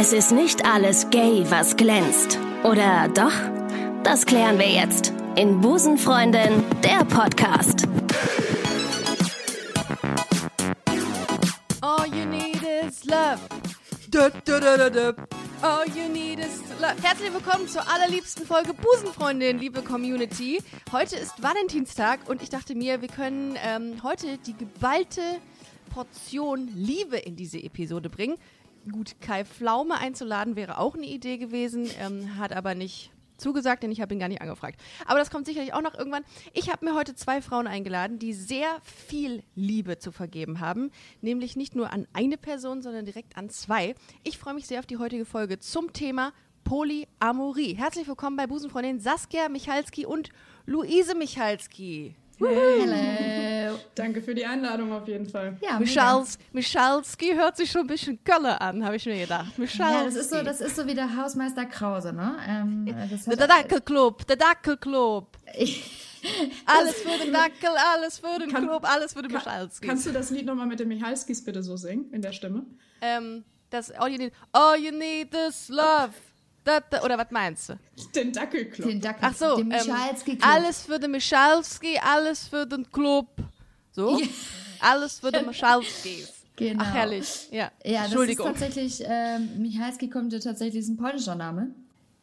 [0.00, 2.38] Es ist nicht alles gay, was glänzt.
[2.62, 3.32] Oder doch?
[4.04, 7.82] Das klären wir jetzt in Busenfreundin, der Podcast.
[11.80, 13.40] All you need is love.
[14.08, 15.16] Du, du, du.
[15.62, 16.94] All you need is love.
[17.02, 20.62] Herzlich willkommen zur allerliebsten Folge Busenfreundin, liebe Community.
[20.92, 25.22] Heute ist Valentinstag und ich dachte mir, wir können ähm, heute die geballte
[25.88, 28.36] Portion Liebe in diese Episode bringen.
[28.90, 33.92] Gut, Kai Pflaume einzuladen wäre auch eine Idee gewesen, ähm, hat aber nicht zugesagt, denn
[33.92, 34.80] ich habe ihn gar nicht angefragt.
[35.06, 36.24] Aber das kommt sicherlich auch noch irgendwann.
[36.52, 40.90] Ich habe mir heute zwei Frauen eingeladen, die sehr viel Liebe zu vergeben haben,
[41.20, 43.94] nämlich nicht nur an eine Person, sondern direkt an zwei.
[44.24, 46.32] Ich freue mich sehr auf die heutige Folge zum Thema
[46.64, 47.74] Polyamorie.
[47.74, 50.30] Herzlich willkommen bei Busenfreundin Saskia Michalski und
[50.66, 52.14] Luise Michalski.
[52.40, 53.78] Hello.
[53.94, 55.56] Danke für die Einladung auf jeden Fall.
[55.60, 59.58] Ja, Michals, Michalski hört sich schon ein bisschen Kölle an, habe ich mir gedacht.
[59.58, 59.98] Michalski.
[59.98, 62.36] Ja, das ist so, das ist so wie der Hausmeister Krause, ne?
[62.48, 62.86] Ähm,
[63.26, 65.36] der Dackelclub, der Dackelclub.
[66.66, 69.86] alles für den Dackel, alles für den kann, Club, alles für den kann, Michalski.
[69.86, 72.66] Kannst du das Lied nochmal mit den Michalskis bitte so singen, in der Stimme?
[73.00, 76.10] Ähm, das All You Need, All You Need is Love.
[76.68, 77.78] Da, da, oder was meinst du?
[78.14, 78.88] Den Dackelclub.
[78.88, 79.90] Den Dackel, Ach so, den ähm,
[80.42, 83.26] alles für den Michalski, alles für den Club.
[83.92, 84.20] So?
[84.80, 86.26] alles für den Michalski.
[86.56, 86.84] Genau.
[86.84, 87.48] Ach, herrlich.
[87.50, 88.48] Ja, ja Entschuldigung.
[88.48, 91.74] Das ist tatsächlich, ähm, Michalski kommt ja tatsächlich, ist ein polnischer Name.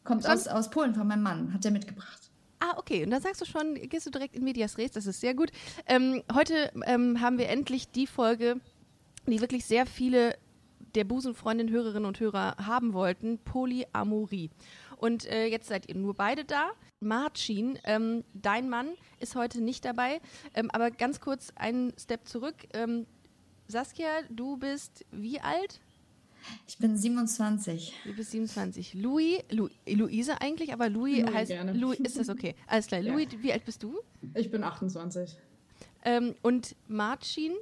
[0.03, 2.29] Kommt aus, aus Polen von meinem Mann, hat er mitgebracht.
[2.59, 3.03] Ah, okay.
[3.03, 5.49] Und da sagst du schon, gehst du direkt in Medias Res, das ist sehr gut.
[5.87, 8.61] Ähm, heute ähm, haben wir endlich die Folge,
[9.25, 10.35] die wirklich sehr viele
[10.95, 14.49] der Busenfreundin Hörerinnen und Hörer haben wollten, Polyamorie.
[14.97, 16.71] Und äh, jetzt seid ihr nur beide da.
[17.01, 20.21] Marcin, ähm, dein Mann ist heute nicht dabei,
[20.53, 22.55] ähm, aber ganz kurz einen Step zurück.
[22.73, 23.05] Ähm,
[23.67, 25.81] Saskia, du bist wie alt?
[26.67, 27.93] Ich bin 27.
[28.05, 28.93] Du bist 27.
[28.93, 31.51] Louis, Lu, Luise eigentlich, aber Louis, Louis heißt.
[31.51, 31.73] Gerne.
[31.73, 32.55] Louis, ist das okay?
[32.67, 33.01] Alles klar.
[33.01, 33.41] Louis, ja.
[33.41, 33.99] wie alt bist du?
[34.35, 35.37] Ich bin 28.
[36.03, 37.53] Ähm, und Marcin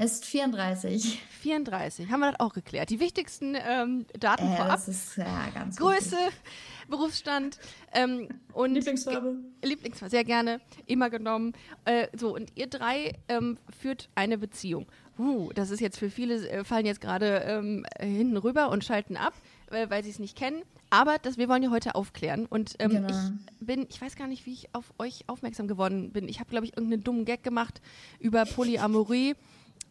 [0.00, 1.22] ist 34.
[1.40, 2.90] 34, haben wir das auch geklärt.
[2.90, 4.72] Die wichtigsten ähm, Daten äh, vorab.
[4.72, 6.40] Das ist ja ganz Größe, wichtig.
[6.88, 7.58] Berufsstand
[7.92, 9.36] ähm, und Lieblingsfarbe.
[9.62, 11.52] Lieblingsfarbe, sehr gerne, immer genommen.
[11.84, 14.86] Äh, so, und ihr drei ähm, führt eine Beziehung.
[15.18, 19.16] Uh, das ist jetzt für viele, äh, fallen jetzt gerade ähm, hinten rüber und schalten
[19.16, 19.34] ab,
[19.70, 20.62] äh, weil sie es nicht kennen.
[20.88, 22.46] Aber das, wir wollen ja heute aufklären.
[22.46, 23.08] Und ähm, genau.
[23.08, 26.28] ich bin, ich weiß gar nicht, wie ich auf euch aufmerksam geworden bin.
[26.28, 27.80] Ich habe, glaube ich, irgendeinen dummen Gag gemacht
[28.18, 29.34] über Polyamorie.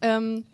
[0.02, 0.44] Ähm,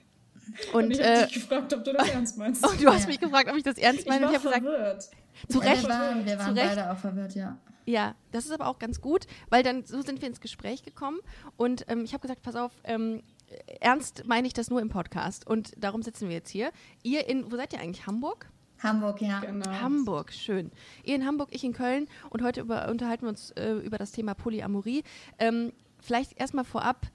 [0.73, 2.65] und, und ich habe äh, dich gefragt, ob du das ernst meinst.
[2.67, 3.09] Oh, du hast ja.
[3.09, 4.27] mich gefragt, ob ich das ernst meine.
[4.27, 5.09] Ich war ich habe verwirrt.
[5.49, 5.83] zu Recht.
[5.83, 7.59] Ja, wir waren, wir waren beide auch verwirrt, ja.
[7.87, 11.21] Ja, das ist aber auch ganz gut, weil dann so sind wir ins Gespräch gekommen
[11.57, 13.23] und ähm, ich habe gesagt, pass auf, ähm,
[13.81, 16.71] ernst meine ich das nur im Podcast und darum sitzen wir jetzt hier.
[17.03, 18.07] Ihr in, wo seid ihr eigentlich?
[18.07, 18.51] Hamburg?
[18.83, 19.41] Hamburg, ja.
[19.41, 19.71] Genau.
[19.71, 20.71] Hamburg, schön.
[21.03, 24.13] Ihr in Hamburg, ich in Köln und heute über, unterhalten wir uns äh, über das
[24.13, 25.03] Thema Polyamorie.
[25.39, 27.07] Ähm, vielleicht erstmal vorab,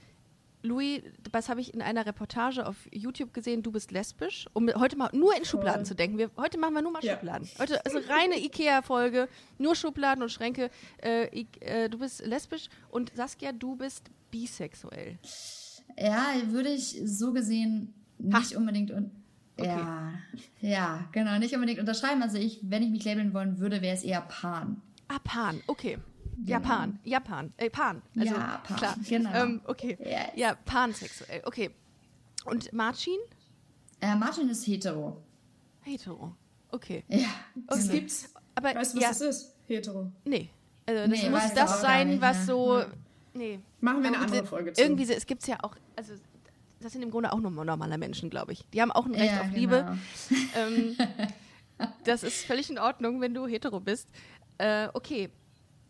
[0.63, 3.63] Louis, was habe ich in einer Reportage auf YouTube gesehen?
[3.63, 5.87] Du bist lesbisch, um heute mal nur in Schubladen Voll.
[5.87, 6.17] zu denken.
[6.17, 7.15] Wir, heute machen wir nur mal ja.
[7.15, 7.47] Schubladen.
[7.59, 10.69] Heute ist eine reine Ikea-Folge, nur Schubladen und Schränke.
[11.03, 15.19] Äh, ich, äh, du bist lesbisch und Saskia, du bist bisexuell.
[15.97, 18.57] Ja, würde ich so gesehen nicht Ach.
[18.57, 19.11] unbedingt und
[19.57, 19.67] okay.
[19.67, 20.13] ja,
[20.61, 22.23] ja, genau, nicht unbedingt unterschreiben.
[22.23, 24.81] Also ich, wenn ich mich labeln wollen würde, wäre es eher Pan.
[25.09, 25.97] Ah, Pan, okay.
[26.45, 26.59] Genau.
[26.59, 28.01] Japan, Japan, äh, Pan.
[28.17, 28.95] Also, Japan, klar.
[29.07, 29.33] genau.
[29.33, 29.97] Ähm, okay.
[29.99, 30.31] Yes.
[30.35, 31.71] Ja, pansexuell, okay.
[32.45, 33.17] Und Marcin?
[34.01, 35.21] Äh, Martin ist hetero.
[35.81, 36.35] Hetero,
[36.71, 37.03] okay.
[37.07, 37.27] Ja.
[37.67, 37.93] Das genau.
[37.93, 38.33] gibt's.
[38.55, 39.55] Aber, weißt du, was ja, das ist?
[39.67, 40.11] Hetero.
[40.25, 40.49] Nee.
[40.85, 42.79] Also das nee, muss das sein, nicht, was so.
[42.79, 42.87] Ja.
[43.33, 43.59] Nee.
[43.79, 44.81] Machen wir eine andere Folge zu.
[44.81, 46.13] Irgendwie, es gibt ja auch, also
[46.81, 48.65] das sind im Grunde auch nur normale Menschen, glaube ich.
[48.73, 49.57] Die haben auch ein Recht ja, auf genau.
[49.57, 49.97] Liebe.
[50.55, 50.97] ähm,
[52.03, 54.09] das ist völlig in Ordnung, wenn du hetero bist.
[54.57, 55.29] Äh, okay,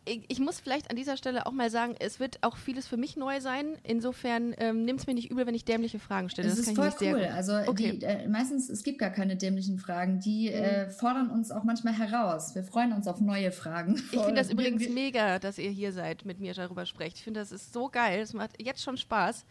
[0.06, 2.98] ich, ich, muss vielleicht an dieser Stelle auch mal sagen, es wird auch vieles für
[2.98, 3.78] mich neu sein.
[3.84, 6.50] Insofern ähm, nimm es mir nicht übel, wenn ich dämliche Fragen stelle.
[6.50, 7.26] Das, das ist voll cool.
[7.34, 8.00] Also okay.
[8.00, 10.20] die, äh, meistens, es gibt gar keine dämlichen Fragen.
[10.20, 10.56] Die mhm.
[10.56, 12.56] äh, fordern uns auch manchmal heraus.
[12.56, 13.96] Wir freuen uns auf neue Fragen.
[13.96, 17.18] Ich finde das übrigens mega, dass ihr hier seid, mit mir darüber sprecht.
[17.18, 18.22] Ich finde, das ist so geil.
[18.22, 19.46] Es macht jetzt schon Spaß.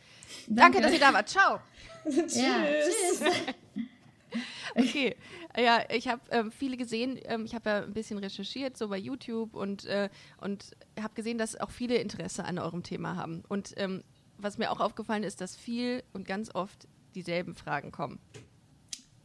[0.48, 1.28] Danke, Danke dass ihr da wart.
[1.28, 1.60] Ciao.
[2.05, 2.37] tschüss.
[2.43, 3.84] Ja, tschüss.
[4.75, 5.17] okay,
[5.56, 7.19] ja, ich habe ähm, viele gesehen.
[7.25, 10.08] Ähm, ich habe ja ein bisschen recherchiert, so bei YouTube und, äh,
[10.40, 13.43] und habe gesehen, dass auch viele Interesse an eurem Thema haben.
[13.49, 14.02] Und ähm,
[14.38, 18.19] was mir auch aufgefallen ist, dass viel und ganz oft dieselben Fragen kommen.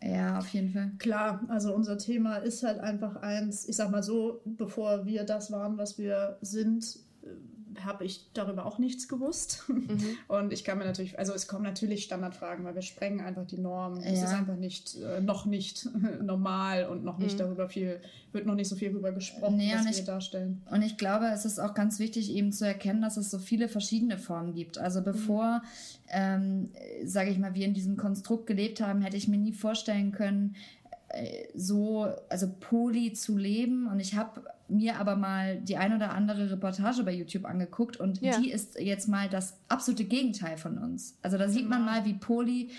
[0.04, 0.92] Ja, auf jeden Fall.
[1.00, 5.52] Klar, also unser Thema ist halt einfach eins, ich sag mal so, bevor wir das
[5.52, 7.00] waren, was wir sind,
[7.84, 9.64] habe ich darüber auch nichts gewusst.
[9.68, 10.18] Mhm.
[10.28, 13.58] Und ich kann mir natürlich, also es kommen natürlich Standardfragen, weil wir sprengen einfach die
[13.58, 14.02] Normen.
[14.02, 14.10] Ja.
[14.10, 15.88] Es ist einfach nicht, äh, noch nicht
[16.22, 17.40] normal und noch nicht mhm.
[17.40, 18.00] darüber viel,
[18.32, 20.62] wird noch nicht so viel darüber gesprochen, nee, was wir darstellen.
[20.72, 23.68] Und ich glaube, es ist auch ganz wichtig, eben zu erkennen, dass es so viele
[23.68, 24.78] verschiedene Formen gibt.
[24.78, 26.10] Also bevor, mhm.
[26.10, 26.70] ähm,
[27.06, 30.56] sage ich mal, wir in diesem Konstrukt gelebt haben, hätte ich mir nie vorstellen können,
[31.56, 33.88] so, also poly zu leben.
[33.88, 38.22] Und ich habe mir aber mal die ein oder andere Reportage bei YouTube angeguckt und
[38.22, 38.38] ja.
[38.40, 41.18] die ist jetzt mal das absolute Gegenteil von uns.
[41.22, 42.70] Also da sieht man mal, wie poly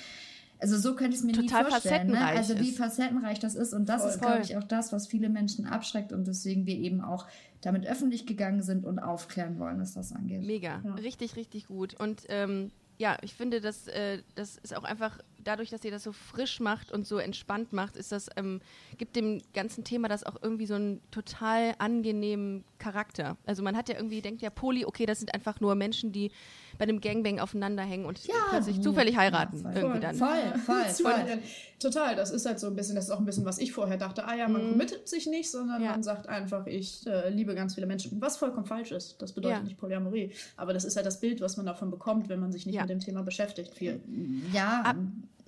[0.61, 2.09] also so könnte ich es mir Total nie vorstellen.
[2.09, 2.25] Ne?
[2.25, 3.73] Also wie facettenreich das ist.
[3.73, 4.11] Und das Voll.
[4.11, 7.27] ist, glaube ich, auch das, was viele Menschen abschreckt und deswegen wir eben auch
[7.61, 10.43] damit öffentlich gegangen sind und aufklären wollen, was das angeht.
[10.43, 10.95] Mega, ja.
[10.95, 11.95] richtig, richtig gut.
[11.95, 16.05] Und ähm, ja, ich finde, dass, äh, das ist auch einfach dadurch, dass ihr das
[16.05, 18.61] so frisch macht und so entspannt macht, ist das, ähm,
[18.99, 23.37] gibt dem ganzen Thema das auch irgendwie so einen total angenehmen Charakter.
[23.47, 26.31] Also man hat ja irgendwie, denkt ja, Poli, okay, das sind einfach nur Menschen, die
[26.77, 29.57] bei einem Gangbang aufeinander hängen und ja, plötzlich zufällig heiraten.
[29.57, 30.15] Ja, voll, irgendwie dann.
[30.17, 31.39] Voll, voll, voll.
[31.81, 33.97] Total, das ist halt so ein bisschen, das ist auch ein bisschen, was ich vorher
[33.97, 34.71] dachte, ah ja, man mm.
[34.73, 35.93] committet sich nicht, sondern ja.
[35.93, 38.21] man sagt einfach, ich äh, liebe ganz viele Menschen.
[38.21, 39.21] Was vollkommen falsch ist.
[39.23, 40.33] Das bedeutet nicht Polyamorie.
[40.57, 42.91] Aber das ist halt das Bild, was man davon bekommt, wenn man sich nicht mit
[42.91, 43.75] dem Thema beschäftigt.
[43.75, 44.01] Viel.
[44.53, 44.97] Ja, Ab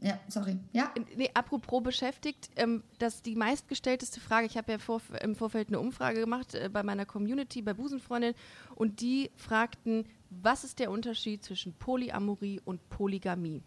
[0.00, 0.58] ja, sorry.
[0.72, 0.92] Ja.
[1.16, 5.78] Nee, apropos beschäftigt, ähm, das die meistgestellteste Frage, ich habe ja vor, im Vorfeld eine
[5.78, 8.34] Umfrage gemacht äh, bei meiner Community, bei Busenfreundin,
[8.74, 13.62] und die fragten, was ist der Unterschied zwischen Polyamorie und Polygamie?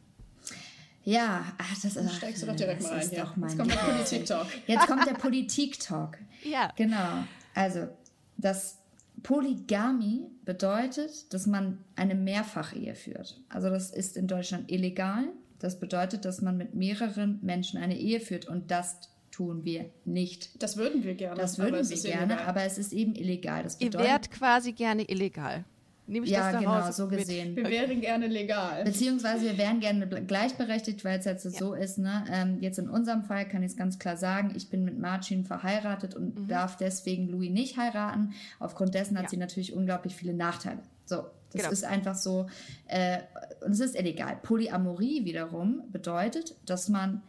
[1.04, 2.16] Ja, ach, das ist.
[2.16, 3.12] Steigst du doch direkt mal ein.
[3.12, 3.34] Ja.
[3.36, 4.48] Jetzt kommt der Politik-Talk.
[4.68, 6.18] Jetzt kommt der Politik-Talk.
[6.44, 6.72] ja.
[6.76, 7.26] Genau.
[7.54, 7.90] Also,
[8.38, 8.80] das
[9.22, 13.42] Polygamie bedeutet, dass man eine Mehrfachehe führt.
[13.50, 15.26] Also, das ist in Deutschland illegal.
[15.64, 19.00] Das bedeutet, dass man mit mehreren Menschen eine Ehe führt und das
[19.32, 20.62] tun wir nicht.
[20.62, 21.40] Das würden wir gerne.
[21.40, 22.46] Das würden wir gerne, illegal.
[22.46, 23.64] aber es ist eben illegal.
[23.64, 25.64] Das bedeutet, Ihr wärt quasi gerne illegal.
[26.06, 27.56] Nehme ich ja, das genau, so gesehen.
[27.56, 28.84] Wir wären gerne legal.
[28.84, 31.52] Beziehungsweise wir wären gerne gleichberechtigt, weil es jetzt ja.
[31.52, 31.98] so ist.
[31.98, 32.26] Ne?
[32.30, 35.46] Ähm, jetzt in unserem Fall kann ich es ganz klar sagen, ich bin mit Marcin
[35.46, 36.48] verheiratet und mhm.
[36.50, 38.34] darf deswegen Louis nicht heiraten.
[38.60, 39.30] Aufgrund dessen hat ja.
[39.30, 40.80] sie natürlich unglaublich viele Nachteile.
[41.06, 41.72] So, das genau.
[41.72, 42.48] ist einfach so,
[42.88, 43.20] äh,
[43.64, 44.38] und es ist illegal.
[44.42, 47.22] Polyamorie wiederum bedeutet, dass man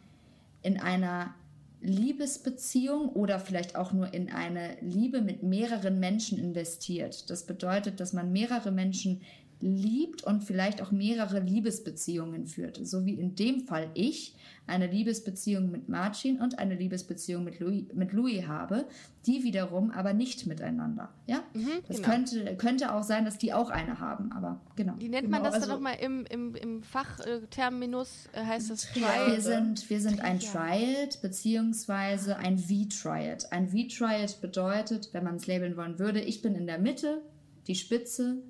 [0.62, 1.34] in einer
[1.80, 7.28] Liebesbeziehung oder vielleicht auch nur in eine Liebe mit mehreren Menschen investiert.
[7.28, 9.20] Das bedeutet, dass man mehrere Menschen
[9.64, 12.87] liebt und vielleicht auch mehrere Liebesbeziehungen führt.
[12.87, 14.34] So wie in dem Fall ich
[14.66, 18.87] eine Liebesbeziehung mit Marcin und eine Liebesbeziehung mit Louis, mit Louis habe,
[19.26, 21.11] die wiederum aber nicht miteinander.
[21.26, 22.08] Ja, mhm, das genau.
[22.08, 24.94] könnte, könnte auch sein, dass die auch eine haben, aber genau.
[24.99, 28.28] Wie nennt genau, man das also, dann nochmal im, im, im Fachterminus?
[28.32, 29.32] Äh, heißt das Triad?
[29.32, 33.50] Wir sind, wir sind ein Triad beziehungsweise ein V-Triad.
[33.52, 37.22] Ein V-Triad bedeutet, wenn man es labeln wollen würde, ich bin in der Mitte,
[37.67, 38.43] die Spitze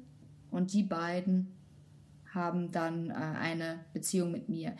[0.54, 1.52] und die beiden
[2.32, 4.74] haben dann äh, eine Beziehung mit mir.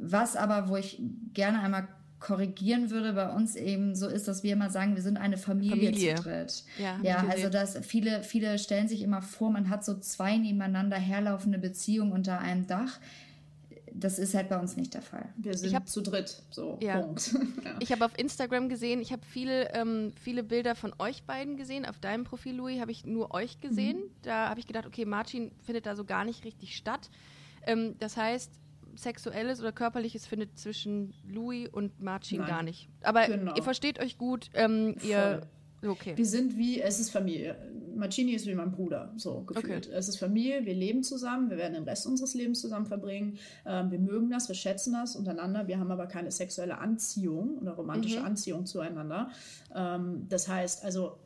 [0.00, 1.00] Was aber, wo ich
[1.32, 1.88] gerne einmal
[2.18, 5.92] korrigieren würde bei uns eben so ist, dass wir immer sagen, wir sind eine Familie,
[5.92, 6.14] Familie.
[6.14, 6.64] zu dritt.
[6.78, 10.96] Ja, ja also dass viele, viele stellen sich immer vor, man hat so zwei nebeneinander
[10.96, 12.98] herlaufende Beziehungen unter einem Dach.
[13.98, 15.28] Das ist halt bei uns nicht der Fall.
[15.36, 17.00] Wir sind hab, zu dritt, so ja.
[17.00, 17.32] Punkt.
[17.64, 17.76] ja.
[17.80, 21.86] Ich habe auf Instagram gesehen, ich habe viele, ähm, viele Bilder von euch beiden gesehen.
[21.86, 23.98] Auf deinem Profil, Louis, habe ich nur euch gesehen.
[23.98, 24.10] Mhm.
[24.22, 27.10] Da habe ich gedacht, okay, Martin findet da so gar nicht richtig statt.
[27.66, 28.52] Ähm, das heißt,
[28.96, 32.48] Sexuelles oder Körperliches findet zwischen Louis und Marcin Nein.
[32.48, 32.88] gar nicht.
[33.02, 33.54] Aber genau.
[33.54, 35.46] ihr versteht euch gut, ähm, ihr.
[35.86, 36.16] Okay.
[36.16, 37.56] Wir sind wie, es ist Familie.
[37.96, 39.86] Marcini ist wie mein Bruder, so gefühlt.
[39.86, 39.96] Okay.
[39.96, 43.38] Es ist Familie, wir leben zusammen, wir werden den Rest unseres Lebens zusammen verbringen.
[43.64, 45.66] Ähm, wir mögen das, wir schätzen das untereinander.
[45.66, 48.26] Wir haben aber keine sexuelle Anziehung oder romantische mhm.
[48.26, 49.30] Anziehung zueinander.
[49.74, 51.18] Ähm, das heißt, also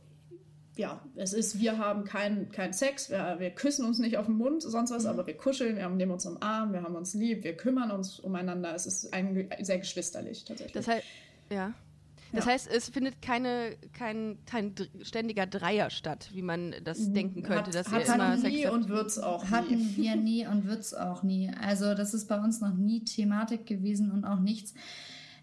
[0.77, 4.37] ja, es ist, wir haben keinen kein Sex, wir, wir küssen uns nicht auf den
[4.37, 5.11] Mund, sonst was, mhm.
[5.11, 8.21] aber wir kuscheln, wir nehmen uns am Arm, wir haben uns lieb, wir kümmern uns
[8.21, 8.75] umeinander.
[8.75, 10.73] Es ist ein, sehr geschwisterlich tatsächlich.
[10.73, 11.05] Das heißt,
[11.51, 11.75] ja.
[12.33, 12.53] Das ja.
[12.53, 17.67] heißt, es findet keine, kein, kein ständiger Dreier statt, wie man das denken könnte.
[17.71, 19.51] Hat, dass hat ihr immer nie Sex und wird es auch nie.
[19.51, 21.51] Hatten wir nie und wird es auch nie.
[21.61, 24.75] Also das ist bei uns noch nie Thematik gewesen und auch nichts,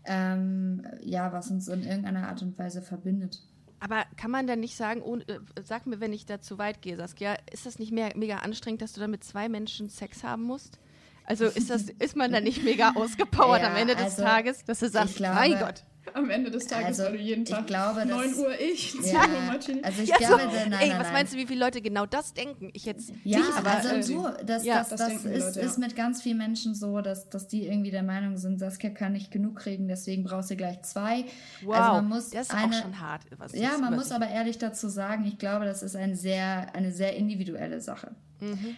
[0.05, 3.41] ähm, ja, was uns in irgendeiner Art und Weise verbindet.
[3.79, 5.19] Aber kann man denn nicht sagen, oh,
[5.61, 8.81] sag mir, wenn ich da zu weit gehe, Saskia, ist das nicht mehr, mega anstrengend,
[8.81, 10.79] dass du dann mit zwei Menschen Sex haben musst?
[11.25, 14.63] Also ist das, ist man da nicht mega ausgepowert ja, am Ende des also Tages,
[14.63, 15.83] dass du sagst, glaube, mein Gott.
[16.13, 18.91] Am Ende des Tages, Also, weil du jeden ich Tag glaube, 9 das- Uhr ich,
[19.01, 19.81] 10 Ja, Uhr Martini.
[19.83, 21.13] also ich Ja, glaube, so, nein, nein, ey, nein, was nein.
[21.13, 22.69] meinst du, wie viele Leute genau das denken?
[22.73, 25.59] Ich jetzt Ja, nicht, aber also äh, so, das, ja, das, das das, ist, Leute,
[25.59, 25.65] ja.
[25.65, 29.13] ist mit ganz vielen Menschen so, dass, dass die irgendwie der Meinung sind, Saskia kann
[29.13, 31.25] nicht genug kriegen, deswegen brauchst du gleich zwei.
[31.63, 33.21] wow, also man muss das ist eine, auch schon hart.
[33.37, 36.91] Was Ja, man muss aber ehrlich dazu sagen, ich glaube, das ist ein sehr, eine
[36.91, 38.11] sehr individuelle Sache.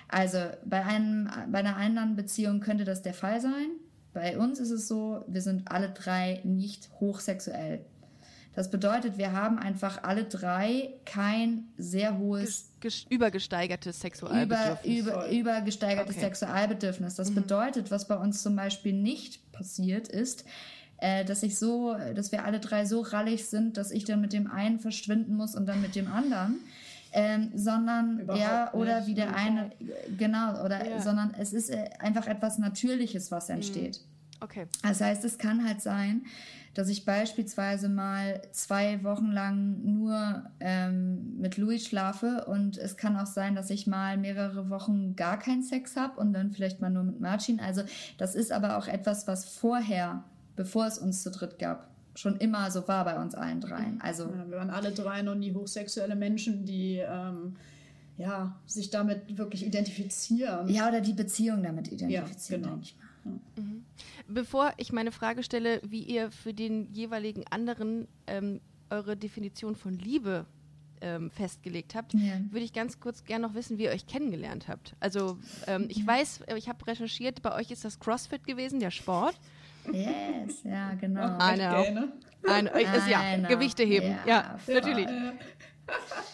[0.08, 3.72] Also bei, einem, bei einer anderen Beziehung könnte das der Fall sein.
[4.20, 7.86] Bei uns ist es so, wir sind alle drei nicht hochsexuell.
[8.54, 14.98] Das bedeutet, wir haben einfach alle drei kein sehr hohes ges- übergesteigertes über, Sexualbedürfnis.
[15.00, 15.30] über, Voll.
[15.32, 16.26] übergesteigertes Okay.
[16.26, 17.16] Sexualbedürfnis.
[17.16, 20.44] Das bedeutet, was bei uns zum Beispiel nicht passiert ist,
[20.98, 24.34] äh, dass ich so, dass wir alle drei so rallig sind, dass ich dann mit
[24.34, 26.60] dem einen verschwinden muss und dann mit dem anderen.
[27.12, 29.08] Ähm, sondern Überhaupt ja, oder nicht.
[29.08, 29.72] wie der eine,
[30.18, 31.02] genau, oder Ja.
[31.02, 34.02] sondern es ist äh, einfach etwas Natürliches, was entsteht.
[34.42, 34.68] Okay.
[34.84, 36.24] Das heißt, es kann halt sein,
[36.76, 43.18] dass ich beispielsweise mal zwei Wochen lang nur ähm, mit Louis schlafe und es kann
[43.18, 46.90] auch sein, dass ich mal mehrere Wochen gar keinen Sex habe und dann vielleicht mal
[46.92, 47.60] nur mit Marcin.
[47.60, 47.82] Also
[48.18, 50.24] das ist aber auch etwas, was vorher,
[50.56, 54.02] bevor es uns zu dritt gab, schon immer so war bei uns allen dreien.
[54.02, 57.56] Also Ja, wir waren alle drei noch nie hochsexuelle Menschen, die ähm,
[58.18, 60.68] ja, sich damit wirklich identifizieren.
[60.70, 62.62] ja, oder die Beziehung damit identifizieren.
[62.64, 62.74] genau.
[62.76, 63.40] denke ich mal.
[64.28, 68.60] Bevor ich meine Frage stelle, wie ihr für den jeweiligen anderen ähm,
[68.90, 70.46] eure Definition von Liebe
[71.02, 72.34] ähm, festgelegt habt, Ja.
[72.50, 74.96] würde ich ganz kurz gerne noch wissen, wie ihr euch kennengelernt habt.
[75.00, 78.92] Also ähm, ich weiß, äh, ich habe recherchiert, bei euch ist das CrossFit gewesen, der
[78.92, 79.40] Sport.
[79.92, 81.22] Yes, ja, genau.
[81.22, 81.84] Ah, Eine auch.
[81.84, 82.14] Gay, ne?
[82.48, 83.48] Ein, äh, ist, ja, Einer.
[83.48, 84.08] Gewichte heben.
[84.26, 85.08] Ja, Ja, natürlich.
[85.08, 85.32] Äh,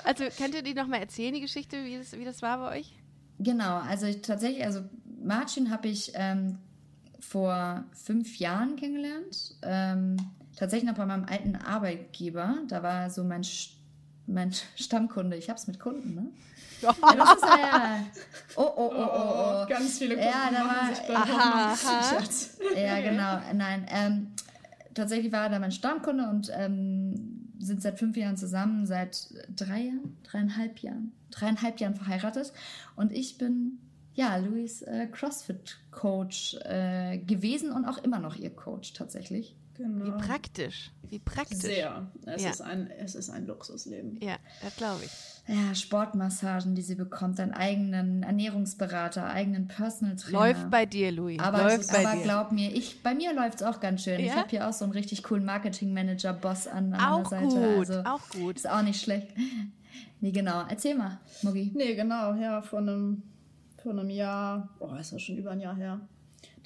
[0.03, 2.93] Also könnt ihr die nochmal erzählen, die Geschichte, wie das, wie das war bei euch?
[3.39, 4.81] Genau, also ich, tatsächlich, also
[5.23, 6.59] Marcin habe ich ähm,
[7.19, 9.55] vor fünf Jahren kennengelernt.
[9.63, 10.17] Ähm,
[10.55, 12.59] tatsächlich noch bei meinem alten Arbeitgeber.
[12.67, 13.71] Da war so mein, Sch-
[14.27, 15.37] mein Stammkunde.
[15.37, 16.27] Ich hab's mit Kunden, ne?
[16.81, 17.99] Ja, das ist ja, ja.
[18.57, 19.67] Oh, oh, oh, oh, oh, oh.
[19.67, 22.23] ganz viele Kunden Ja, da war- sich Aha, aha.
[22.77, 23.39] Ja, genau.
[23.53, 24.27] Nein, ähm,
[24.93, 29.81] tatsächlich war er da mein Stammkunde und ähm, sind seit fünf Jahren zusammen, seit drei
[29.83, 32.51] Jahren, dreieinhalb Jahren, dreieinhalb Jahren verheiratet.
[32.95, 33.79] Und ich bin,
[34.13, 39.55] ja, Louis äh, CrossFit-Coach äh, gewesen und auch immer noch ihr Coach tatsächlich.
[39.77, 40.17] Wie Genau.
[40.17, 40.91] praktisch.
[41.09, 41.57] Wie praktisch.
[41.59, 42.07] Sehr.
[42.25, 42.49] Es, Ja.
[42.49, 44.19] ist ein, es ist ein Luxusleben.
[44.21, 45.11] Ja, das glaube ich.
[45.47, 50.39] Ja, Sportmassagen, die sie bekommt, einen eigenen Ernährungsberater, eigenen Personal Trainer.
[50.39, 51.39] Läuft bei dir, Louis.
[51.39, 52.23] Aber, Läuft bei aber dir.
[52.23, 54.19] glaub mir, ich, bei mir läuft es auch ganz schön.
[54.19, 54.37] Ich Ja?
[54.37, 57.75] habe hier auch so einen richtig coolen Marketing-Manager-Boss an, an auch meiner Seite.
[57.75, 58.55] gut, Also, auch gut.
[58.55, 59.27] Ist auch nicht schlecht.
[60.21, 60.63] Nee, genau.
[60.67, 61.71] Erzähl mal, Mugi.
[61.75, 63.21] Nee, genau, ja, vor einem,
[63.83, 65.99] vor einem Jahr, oh, ist das schon über ein Jahr her,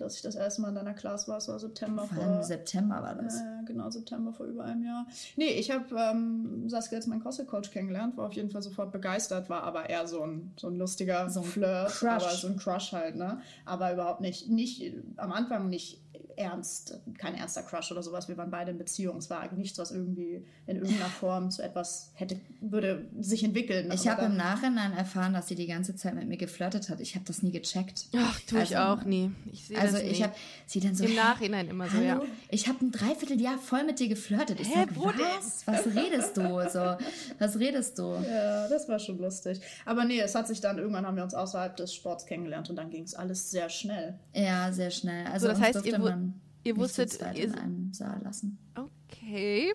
[0.02, 2.44] dass ich das erste Mal in deiner Class war, es war September Vor vor.
[2.44, 3.36] September war das.
[3.38, 5.06] Äh, genau, September vor über einem Jahr.
[5.36, 9.50] Nee, ich habe ähm, Saskia jetzt meinen CrossFit-Coach kennengelernt, war auf jeden Fall sofort begeistert,
[9.50, 12.04] war aber eher so ein, so ein lustiger So ein Flirt, Crush.
[12.10, 13.42] aber so ein Crush halt, ne?
[13.66, 16.02] Aber überhaupt nicht, nicht, am Anfang nicht
[16.36, 18.28] ernst, kein ernster Crush oder sowas.
[18.30, 19.18] Wir waren beide in Beziehung.
[19.18, 23.92] Es war nichts, was irgendwie in irgendeiner Form zu etwas hätte, würde sich entwickeln.
[23.92, 27.00] Ich Aber habe im Nachhinein erfahren, dass sie die ganze Zeit mit mir geflirtet hat.
[27.02, 28.06] Ich habe das nie gecheckt.
[28.16, 29.32] Ach, tue ich Also- auch nie.
[29.52, 30.10] Ich sehe Also das nie.
[30.12, 30.34] ich habe
[30.66, 32.22] sie dann so Im Nachhinein immer so, ja.
[32.50, 34.60] Ich habe ein Dreivierteljahr voll mit dir geflirtet.
[34.62, 35.66] Ich Hä, sag, wo was?
[35.66, 36.42] Was redest du?
[36.70, 36.96] So,
[37.40, 38.14] was redest du?
[38.30, 39.60] Ja, das war schon lustig.
[39.86, 42.76] Aber nee, es hat sich dann, irgendwann haben wir uns außerhalb des Sports kennengelernt und
[42.76, 44.16] dann ging es alles sehr schnell.
[44.34, 45.26] Ja, sehr schnell.
[45.28, 48.58] Also das uns heißt, ihr wu- man ihr wusstet, ihr- in einem Saal lassen.
[48.76, 49.74] Okay.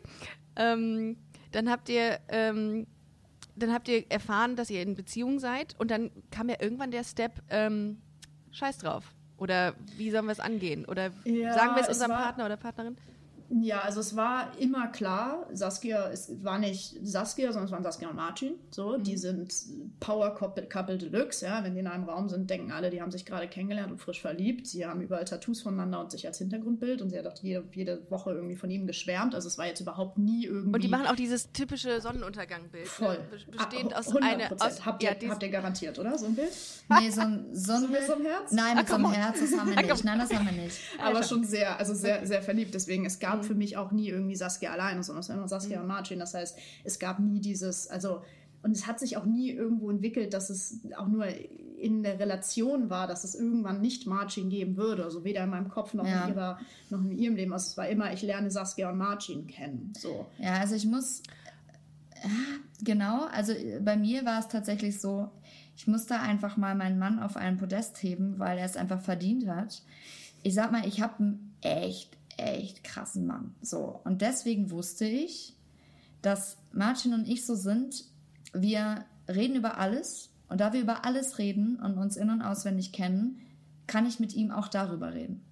[0.56, 1.16] Ähm,
[1.52, 2.86] dann habt ihr, ähm,
[3.56, 7.04] dann habt ihr erfahren, dass ihr in Beziehung seid und dann kam ja irgendwann der
[7.04, 7.98] Step, ähm,
[8.50, 9.14] scheiß drauf.
[9.36, 10.84] Oder wie sollen wir es angehen?
[10.84, 12.96] Oder Ja, sagen wir es unserem Partner oder Partnerin?
[13.62, 18.08] Ja, also es war immer klar, Saskia, es war nicht Saskia, sondern es waren Saskia
[18.08, 18.54] und Martin.
[18.70, 19.54] So, die sind
[20.00, 21.62] Power Couple, Deluxe, ja.
[21.62, 24.20] Wenn die in einem Raum sind, denken alle, die haben sich gerade kennengelernt und frisch
[24.20, 24.66] verliebt.
[24.66, 28.10] Sie haben überall Tattoos voneinander und sich als Hintergrundbild und sie hat auch jede, jede
[28.10, 29.34] Woche irgendwie von ihm geschwärmt.
[29.34, 30.74] Also es war jetzt überhaupt nie irgendwie.
[30.74, 32.88] Und die machen auch dieses typische Sonnenuntergangbild.
[32.88, 33.18] voll.
[33.18, 33.24] Ne?
[33.30, 34.22] Be- Bestehend Ah, aus 100%.
[34.22, 34.52] einer.
[34.52, 36.18] Aus, habt, ihr, ja, habt ihr garantiert, oder?
[36.18, 36.50] So ein Bild?
[37.00, 37.88] Nee, so ein, so ein So
[38.24, 38.52] Herz?
[38.52, 39.12] Nein, mit Ah, so einem.
[39.12, 40.04] Herz, das haben wir Ah, nicht.
[40.04, 40.78] Nein, das haben wir nicht.
[41.02, 42.74] aber schon sehr, also sehr, sehr verliebt.
[42.74, 43.20] Deswegen, es Mhm.
[43.44, 46.18] Gab für mich auch nie irgendwie Saskia alleine, sondern es war immer Saskia und Martin.
[46.18, 48.22] Das heißt, es gab nie dieses, also,
[48.62, 51.26] und es hat sich auch nie irgendwo entwickelt, dass es auch nur
[51.78, 55.04] in der Relation war, dass es irgendwann nicht Martin geben würde.
[55.04, 56.24] Also weder in meinem Kopf noch, Ja.
[56.24, 56.58] in, ihrer,
[56.88, 57.52] noch in ihrem Leben.
[57.52, 59.92] Also es war immer, ich lerne Saskia und Martin kennen.
[59.98, 60.26] So.
[60.38, 61.22] Ja, also ich muss,
[62.22, 62.30] ja,
[62.82, 65.30] genau, also bei mir war es tatsächlich so,
[65.76, 69.46] ich musste einfach mal meinen Mann auf einen Podest heben, weil er es einfach verdient
[69.46, 69.82] hat.
[70.42, 73.54] Ich sag mal, ich habe einen echt, echt krassen Mann.
[73.62, 74.00] So.
[74.04, 75.56] Und deswegen wusste ich,
[76.22, 78.04] dass Martin und ich so sind,
[78.52, 80.30] wir reden über alles.
[80.48, 83.40] Und da wir über alles reden und uns in- und auswendig kennen,
[83.86, 85.42] kann ich mit ihm auch darüber reden.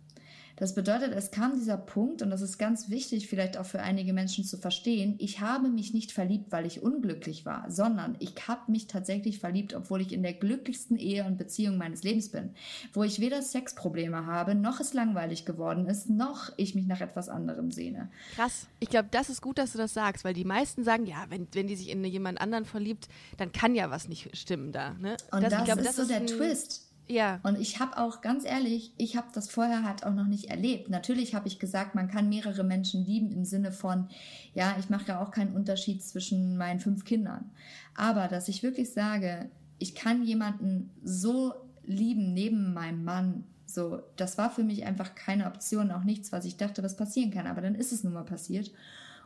[0.57, 4.13] Das bedeutet, es kam dieser Punkt, und das ist ganz wichtig vielleicht auch für einige
[4.13, 8.71] Menschen zu verstehen, ich habe mich nicht verliebt, weil ich unglücklich war, sondern ich habe
[8.71, 12.51] mich tatsächlich verliebt, obwohl ich in der glücklichsten Ehe und Beziehung meines Lebens bin,
[12.93, 17.29] wo ich weder Sexprobleme habe, noch es langweilig geworden ist, noch ich mich nach etwas
[17.29, 18.11] anderem sehne.
[18.35, 18.67] Krass.
[18.81, 21.49] Ich glaube, das ist gut, dass du das sagst, weil die meisten sagen, ja, wenn,
[21.53, 24.95] wenn die sich in jemand anderen verliebt, dann kann ja was nicht stimmen da.
[24.95, 25.17] Ne?
[25.31, 26.92] Und das, das, glaub, ist das so der ein, Twist.
[27.13, 27.41] Ja.
[27.43, 30.89] Und ich habe auch, ganz ehrlich, ich habe das vorher halt auch noch nicht erlebt.
[30.89, 34.09] Natürlich habe ich gesagt, man kann mehrere Menschen lieben im Sinne von,
[34.55, 37.51] ja, ich mache ja auch keinen Unterschied zwischen meinen fünf Kindern.
[37.95, 41.53] Aber dass ich wirklich sage, ich kann jemanden so
[41.85, 46.47] lieben neben meinem Mann, so, das war für mich einfach keine Option, auch nichts, was
[46.47, 47.47] ich dachte, was passieren kann.
[47.47, 48.71] Aber dann ist es nun mal passiert.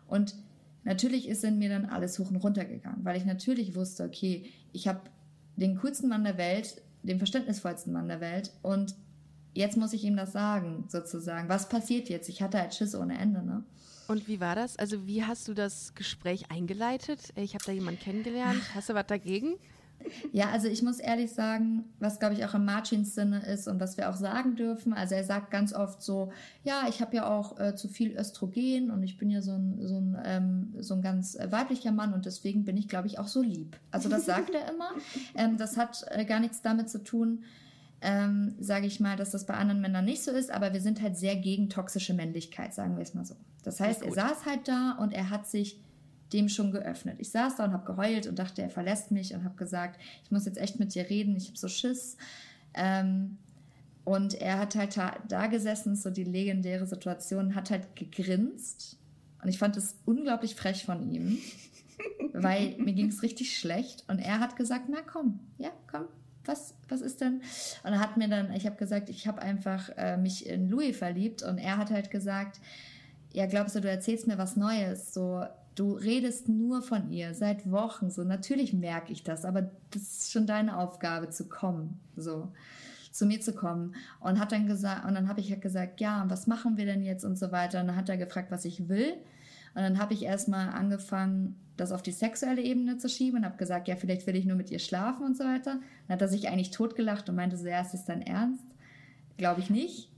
[0.08, 0.34] Und
[0.82, 4.50] natürlich ist in mir dann alles hoch und runter gegangen, weil ich natürlich wusste, okay,
[4.72, 5.02] ich habe
[5.56, 8.94] den coolsten Mann der Welt, den verständnisvollsten Mann der Welt und
[9.54, 11.48] jetzt muss ich ihm das sagen, sozusagen.
[11.48, 12.28] Was passiert jetzt?
[12.28, 13.64] Ich hatte halt Schiss ohne Ende, ne?
[14.08, 14.76] Und wie war das?
[14.78, 17.32] Also wie hast du das Gespräch eingeleitet?
[17.34, 18.62] Ich habe da jemanden kennengelernt.
[18.74, 19.56] Hast du was dagegen?
[20.32, 23.80] Ja, also ich muss ehrlich sagen, was glaube ich auch in Martins Sinne ist und
[23.80, 24.92] was wir auch sagen dürfen.
[24.92, 26.32] Also er sagt ganz oft so,
[26.64, 29.78] ja, ich habe ja auch äh, zu viel Östrogen und ich bin ja so ein,
[29.80, 33.18] so ein, ähm, so ein ganz äh, weiblicher Mann und deswegen bin ich, glaube ich,
[33.18, 33.76] auch so lieb.
[33.90, 34.90] Also das sagt er immer.
[35.34, 37.44] Ähm, das hat äh, gar nichts damit zu tun,
[38.00, 41.02] ähm, sage ich mal, dass das bei anderen Männern nicht so ist, aber wir sind
[41.02, 43.36] halt sehr gegen toxische Männlichkeit, sagen wir es mal so.
[43.64, 45.80] Das heißt, er saß halt da und er hat sich
[46.32, 47.16] dem schon geöffnet.
[47.18, 50.30] Ich saß da und habe geheult und dachte, er verlässt mich und habe gesagt, ich
[50.30, 52.16] muss jetzt echt mit dir reden, ich habe so Schiss.
[52.74, 53.38] Ähm,
[54.04, 58.98] und er hat halt da, da gesessen, so die legendäre Situation, hat halt gegrinst.
[59.42, 61.38] Und ich fand es unglaublich frech von ihm,
[62.32, 64.04] weil mir ging es richtig schlecht.
[64.08, 66.04] Und er hat gesagt, na komm, ja, komm,
[66.44, 67.42] was, was ist denn?
[67.82, 70.96] Und er hat mir dann, ich habe gesagt, ich habe einfach äh, mich in Louis
[70.96, 71.42] verliebt.
[71.42, 72.60] Und er hat halt gesagt,
[73.32, 75.12] ja, glaubst du, du erzählst mir was Neues?
[75.12, 75.44] So,
[75.76, 78.10] du redest nur von ihr seit Wochen.
[78.10, 82.00] So, natürlich merke ich das, aber das ist schon deine Aufgabe zu kommen.
[82.16, 82.52] So
[83.12, 86.26] zu mir zu kommen und hat dann gesagt und dann habe ich halt gesagt, ja,
[86.28, 88.90] was machen wir denn jetzt und so weiter und dann hat er gefragt, was ich
[88.90, 89.14] will
[89.74, 93.58] und dann habe ich erstmal angefangen, das auf die sexuelle Ebene zu schieben und habe
[93.58, 95.80] gesagt, ja, vielleicht will ich nur mit ihr schlafen und so weiter.
[96.08, 98.64] Dann hat er sich eigentlich totgelacht und meinte so, ja, ist das dein Ernst?
[99.36, 100.10] Glaube ich nicht.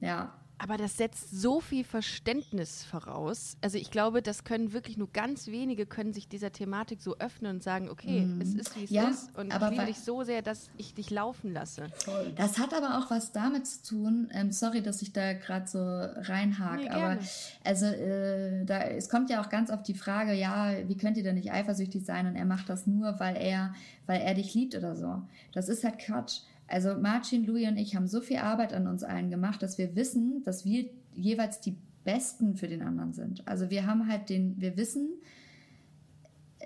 [0.00, 0.32] Ja,
[0.62, 3.56] aber das setzt so viel Verständnis voraus.
[3.62, 7.56] Also ich glaube, das können wirklich nur ganz wenige können sich dieser Thematik so öffnen
[7.56, 8.40] und sagen, okay, mm.
[8.40, 11.10] es ist wie es ja, ist und ich liebe dich so sehr, dass ich dich
[11.10, 11.88] laufen lasse.
[12.36, 14.30] Das hat aber auch was damit zu tun.
[14.32, 17.18] Ähm, sorry, dass ich da gerade so reinhake, nee, aber
[17.64, 21.24] also äh, da es kommt ja auch ganz oft die Frage, ja, wie könnt ihr
[21.24, 23.74] denn nicht eifersüchtig sein und er macht das nur, weil er
[24.06, 25.22] weil er dich liebt oder so.
[25.52, 26.40] Das ist halt Quatsch.
[26.72, 29.94] Also Martin, Louis und ich haben so viel Arbeit an uns allen gemacht, dass wir
[29.94, 33.46] wissen, dass wir jeweils die Besten für den anderen sind.
[33.46, 35.10] Also wir haben halt den, wir wissen,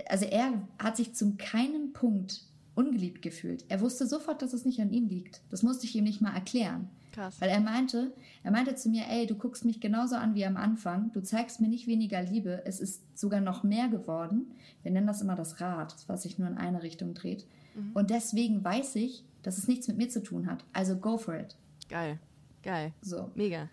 [0.08, 2.44] also er hat sich zum keinen Punkt
[2.76, 3.64] ungeliebt gefühlt.
[3.68, 5.40] Er wusste sofort, dass es nicht an ihm liegt.
[5.50, 6.88] Das musste ich ihm nicht mal erklären.
[7.10, 7.40] Krass.
[7.40, 8.12] Weil er meinte,
[8.44, 11.10] er meinte zu mir, ey, du guckst mich genauso an wie am Anfang.
[11.14, 12.62] Du zeigst mir nicht weniger Liebe.
[12.64, 14.52] Es ist sogar noch mehr geworden.
[14.84, 17.44] Wir nennen das immer das Rad, was sich nur in eine Richtung dreht.
[17.74, 17.90] Mhm.
[17.94, 20.64] Und deswegen weiß ich, dass es nichts mit mir zu tun hat.
[20.72, 21.54] Also go for it.
[21.88, 22.18] Geil,
[22.64, 22.92] geil.
[23.00, 23.30] So.
[23.36, 23.70] Mega.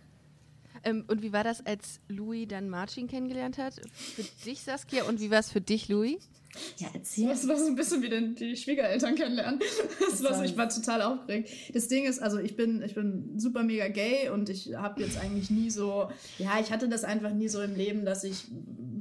[0.84, 3.82] Ähm, und wie war das, als Louis dann Martin kennengelernt hat?
[3.92, 6.30] Für dich, Saskia, und wie war es für dich, Louis?
[6.78, 7.28] Ja, erzähl.
[7.28, 9.60] Das war so ein bisschen wie den, die Schwiegereltern kennenlernen.
[10.00, 11.50] Das, war so, ich war total aufgeregt.
[11.74, 15.18] Das Ding ist, also ich bin, ich bin super mega gay und ich habe jetzt
[15.18, 18.46] eigentlich nie so, ja, ich hatte das einfach nie so im Leben, dass ich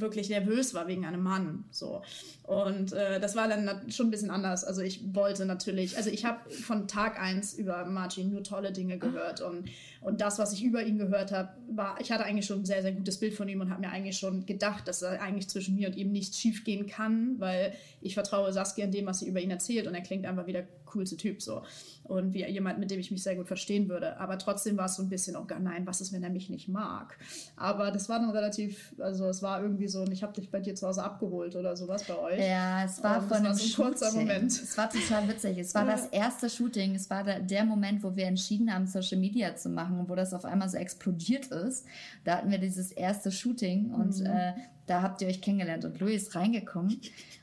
[0.02, 1.64] wirklich nervös war wegen einem Mann.
[1.70, 2.02] So.
[2.42, 4.64] Und äh, das war dann schon ein bisschen anders.
[4.64, 8.98] Also ich wollte natürlich, also ich habe von Tag eins über Martin nur tolle Dinge
[8.98, 9.68] gehört und,
[10.00, 12.82] und das, was ich über ihn gehört habe, war, ich hatte eigentlich schon ein sehr,
[12.82, 15.88] sehr gutes Bild von ihm und habe mir eigentlich schon gedacht, dass eigentlich zwischen mir
[15.88, 19.40] und ihm nichts schief gehen kann, weil ich vertraue Saskia in dem, was sie über
[19.40, 21.62] ihn erzählt und er klingt einfach wie der coolste Typ so
[22.04, 24.18] und wie jemand, mit dem ich mich sehr gut verstehen würde.
[24.18, 26.50] Aber trotzdem war es so ein bisschen, oh Gott, nein, was ist, wenn er mich
[26.50, 27.16] nicht mag?
[27.56, 30.60] Aber das war dann relativ, also es war irgendwie so, und ich habe dich bei
[30.60, 32.40] dir zu Hause abgeholt oder sowas bei euch.
[32.40, 34.50] Ja, es war und von einem so ein kurzer Moment.
[34.52, 35.58] Es war total witzig.
[35.58, 36.94] Es war das erste Shooting.
[36.94, 40.14] Es war der, der Moment, wo wir entschieden haben, Social Media zu machen und wo
[40.14, 41.86] das auf einmal so explodiert ist.
[42.24, 44.26] Da hatten wir dieses erste Shooting und mhm.
[44.26, 44.52] äh,
[44.86, 47.00] da habt ihr euch kennengelernt und Louis ist reingekommen.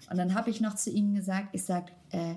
[0.10, 2.36] Und dann habe ich noch zu ihm gesagt, ich sag, äh,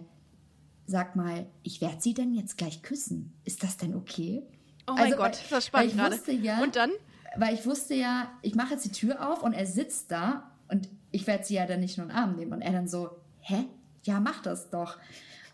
[0.87, 3.33] sag mal, ich werde sie denn jetzt gleich küssen.
[3.45, 4.43] Ist das denn okay?
[4.87, 6.33] Oh mein also, Gott, das war spannend gerade.
[6.33, 6.91] Ja, und dann?
[7.37, 10.89] weil ich wusste ja, ich mache jetzt die Tür auf und er sitzt da und
[11.11, 12.53] ich werde sie ja dann nicht nur in den Arm nehmen.
[12.53, 13.11] Und er dann so,
[13.41, 13.65] hä?
[14.05, 14.99] Ja, mach das doch.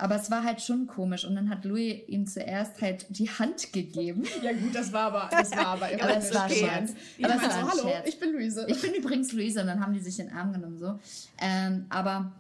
[0.00, 1.24] Aber es war halt schon komisch.
[1.24, 4.22] Und dann hat Louis ihm zuerst halt die Hand gegeben.
[4.42, 6.94] Ja gut, das war aber, das war aber, aber das war Scherz.
[7.20, 8.08] Aber es war hallo, Scherz.
[8.08, 8.66] ich bin Luise.
[8.68, 9.61] Ich bin übrigens Luise.
[9.61, 10.98] Und dann haben die sich in den Arm genommen so.
[11.40, 12.32] Ähm, aber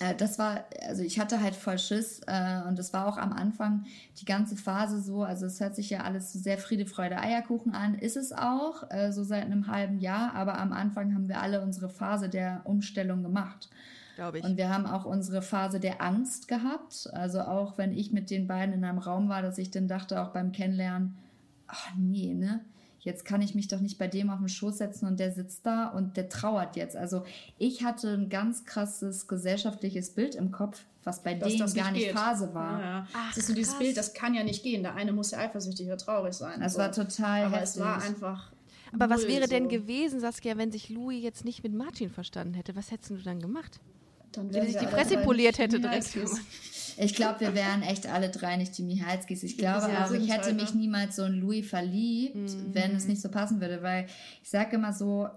[0.00, 3.32] äh, das war, also ich hatte halt voll Schiss äh, und es war auch am
[3.32, 3.84] Anfang
[4.20, 7.74] die ganze Phase so, also es hört sich ja alles so sehr Friede, Freude, Eierkuchen
[7.74, 11.40] an, ist es auch, äh, so seit einem halben Jahr, aber am Anfang haben wir
[11.40, 13.68] alle unsere Phase der Umstellung gemacht
[14.16, 14.44] glaube ich.
[14.44, 17.08] Und wir haben auch unsere Phase der Angst gehabt.
[17.12, 20.20] Also auch wenn ich mit den beiden in einem Raum war, dass ich dann dachte,
[20.20, 21.16] auch beim Kennenlernen,
[21.68, 22.64] ach nee, ne?
[22.98, 25.64] Jetzt kann ich mich doch nicht bei dem auf den Schoß setzen und der sitzt
[25.64, 26.96] da und der trauert jetzt.
[26.96, 27.22] Also
[27.56, 32.06] ich hatte ein ganz krasses gesellschaftliches Bild im Kopf, was bei Dass denen gar nicht
[32.06, 32.18] geht.
[32.18, 32.80] Phase war.
[32.80, 33.06] Ja.
[33.12, 33.78] Ach, das ist so dieses krass.
[33.78, 34.82] Bild, das kann ja nicht gehen.
[34.82, 36.58] Der eine muss ja eifersüchtig oder traurig sein.
[36.58, 36.80] Das so.
[36.80, 37.76] war total Aber heftig.
[37.76, 38.50] es war einfach
[38.92, 42.76] aber was wäre denn gewesen, Saskia, wenn sich Louis jetzt nicht mit Martin verstanden hätte?
[42.76, 43.80] Was hättest du dann gemacht?
[44.36, 46.16] Dann Wenn sich die Fresse poliert hätte direkt.
[46.98, 49.42] Ich glaube, wir wären echt alle drei nicht die Michalskis.
[49.42, 52.70] Ich glaube ja, ich hätte mich niemals so in Louis verliebt, mhm.
[52.72, 54.06] wenn es nicht so passen würde, weil
[54.42, 55.28] ich sage immer so,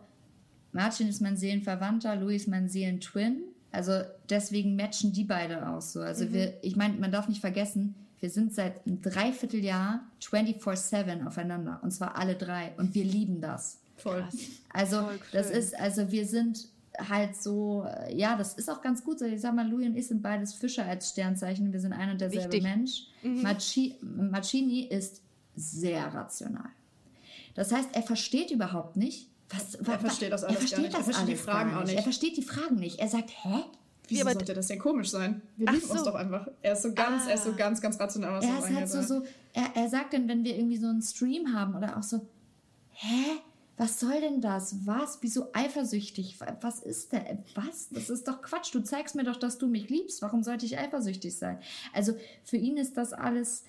[0.72, 3.42] Martin ist mein Seelenverwandter, Louis ist mein Seelentwin.
[3.72, 6.00] Also deswegen matchen die beide auch so.
[6.00, 6.34] Also mhm.
[6.34, 11.80] wir, ich meine, man darf nicht vergessen, wir sind seit einem Dreivierteljahr 24-7 aufeinander.
[11.84, 12.72] Und zwar alle drei.
[12.78, 13.80] Und wir lieben das.
[13.98, 14.26] Voll.
[14.72, 19.04] Also, Voll das ist, also wir sind halt so, äh, ja, das ist auch ganz
[19.04, 19.22] gut.
[19.22, 21.72] Ich sag mal, Louis und ich sind beides Fischer als Sternzeichen.
[21.72, 22.64] Wir sind ein und derselbe Wichtig.
[22.64, 23.04] Mensch.
[23.24, 23.42] Mhm.
[23.42, 25.22] Maci Macini ist
[25.56, 26.70] sehr rational.
[27.56, 29.76] Das heißt, er versteht überhaupt nicht, was.
[29.76, 30.98] Er was, versteht das alles er versteht gar nicht.
[30.98, 31.96] Er versteht die Fragen auch nicht.
[31.96, 33.00] Er versteht die Fragen nicht.
[33.00, 33.64] Er sagt, hä?
[34.08, 35.42] Wieso ja, sollte das denn komisch sein?
[35.56, 35.94] Wir lieben so.
[35.94, 36.48] uns doch einfach.
[36.64, 37.30] Er ist so ganz, ah.
[37.30, 37.56] er ist so ah.
[37.56, 38.38] ganz, ganz rational.
[38.38, 41.02] Was er ist halt so, so er, er sagt dann, wenn wir irgendwie so einen
[41.02, 42.26] Stream haben oder auch so,
[42.92, 43.40] hä?
[43.80, 44.86] Was soll denn das?
[44.86, 45.20] Was?
[45.22, 46.38] Wieso eifersüchtig?
[46.60, 47.46] Was ist denn?
[47.56, 47.88] Was?
[47.90, 48.76] Das ist doch Quatsch.
[48.76, 50.22] Du zeigst mir doch, dass du mich liebst.
[50.22, 51.60] Warum sollte ich eifersüchtig sein?
[51.94, 52.14] Also
[52.44, 53.64] für ihn ist das alles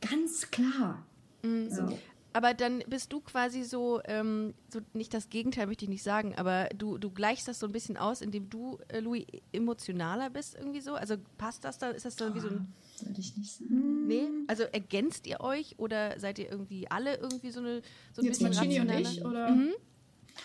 [0.00, 1.06] ganz klar.
[1.42, 1.70] Mhm.
[1.70, 1.96] So.
[2.32, 6.34] Aber dann bist du quasi so, ähm, so, nicht das Gegenteil möchte ich nicht sagen,
[6.34, 10.56] aber du, du gleichst das so ein bisschen aus, indem du, äh, Louis, emotionaler bist
[10.56, 10.96] irgendwie so.
[10.96, 11.94] Also passt das dann?
[11.94, 12.74] Ist das dann oh, wie so ein.
[13.04, 14.06] Würde ich nicht sagen.
[14.06, 14.28] Nee?
[14.46, 17.82] Also ergänzt ihr euch oder seid ihr irgendwie alle irgendwie so eine
[18.12, 19.50] so ein Jetzt bisschen Genie und ich oder?
[19.50, 19.72] Mhm.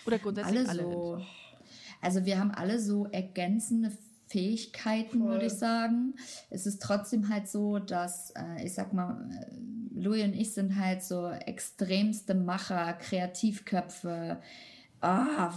[0.05, 0.69] Oder grundsätzlich alle?
[0.69, 1.21] alle so.
[2.01, 3.91] Also wir haben alle so ergänzende
[4.31, 5.29] Fähigkeiten, Voll.
[5.29, 6.15] würde ich sagen.
[6.49, 10.77] Es ist trotzdem halt so, dass, äh, ich sag mal, äh, Louis und ich sind
[10.79, 14.41] halt so extremste Macher, Kreativköpfe.
[15.01, 15.51] Ah,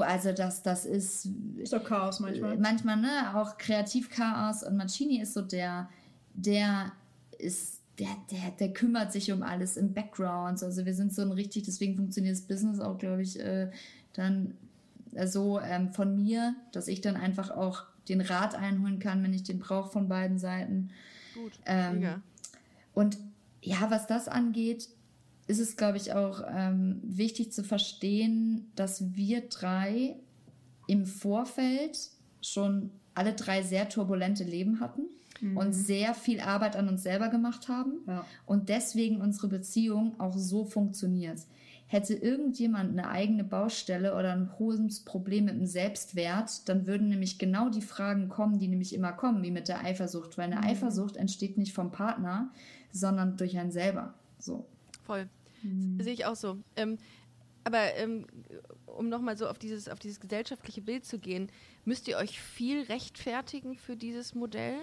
[0.00, 1.28] also das, das ist.
[1.56, 2.58] Ist doch Chaos manchmal.
[2.58, 3.34] Manchmal, ne?
[3.34, 4.62] Auch Kreativchaos.
[4.64, 5.88] Und Mancini ist so der,
[6.38, 6.92] der
[7.38, 10.62] ist, der, der, der kümmert sich um alles im Background.
[10.62, 13.70] Also wir sind so ein richtig, deswegen funktioniert das Business auch, glaube ich, äh,
[14.12, 14.54] dann
[15.24, 19.42] so ähm, von mir, dass ich dann einfach auch den Rat einholen kann, wenn ich
[19.42, 20.90] den brauche von beiden Seiten.
[21.34, 21.52] Gut.
[21.66, 22.22] Ähm,
[22.94, 23.18] und
[23.62, 24.88] ja, was das angeht,
[25.46, 30.16] ist es, glaube ich, auch ähm, wichtig zu verstehen, dass wir drei
[30.86, 31.98] im Vorfeld
[32.42, 35.02] schon alle drei sehr turbulente Leben hatten
[35.40, 35.56] mhm.
[35.56, 38.24] und sehr viel Arbeit an uns selber gemacht haben ja.
[38.46, 41.40] und deswegen unsere Beziehung auch so funktioniert.
[41.86, 47.38] Hätte irgendjemand eine eigene Baustelle oder ein hohes Problem mit dem Selbstwert, dann würden nämlich
[47.38, 50.36] genau die Fragen kommen, die nämlich immer kommen, wie mit der Eifersucht.
[50.36, 50.64] Weil eine mhm.
[50.64, 52.50] Eifersucht entsteht nicht vom Partner,
[52.92, 54.12] sondern durch einen selber.
[54.38, 54.66] So.
[55.04, 55.30] Voll.
[55.62, 55.98] Mhm.
[56.02, 56.58] Sehe ich auch so.
[56.76, 56.98] Ähm,
[57.64, 58.26] aber ähm,
[58.86, 61.50] um nochmal so auf dieses, auf dieses gesellschaftliche Bild zu gehen,
[61.84, 64.78] müsst ihr euch viel rechtfertigen für dieses Modell?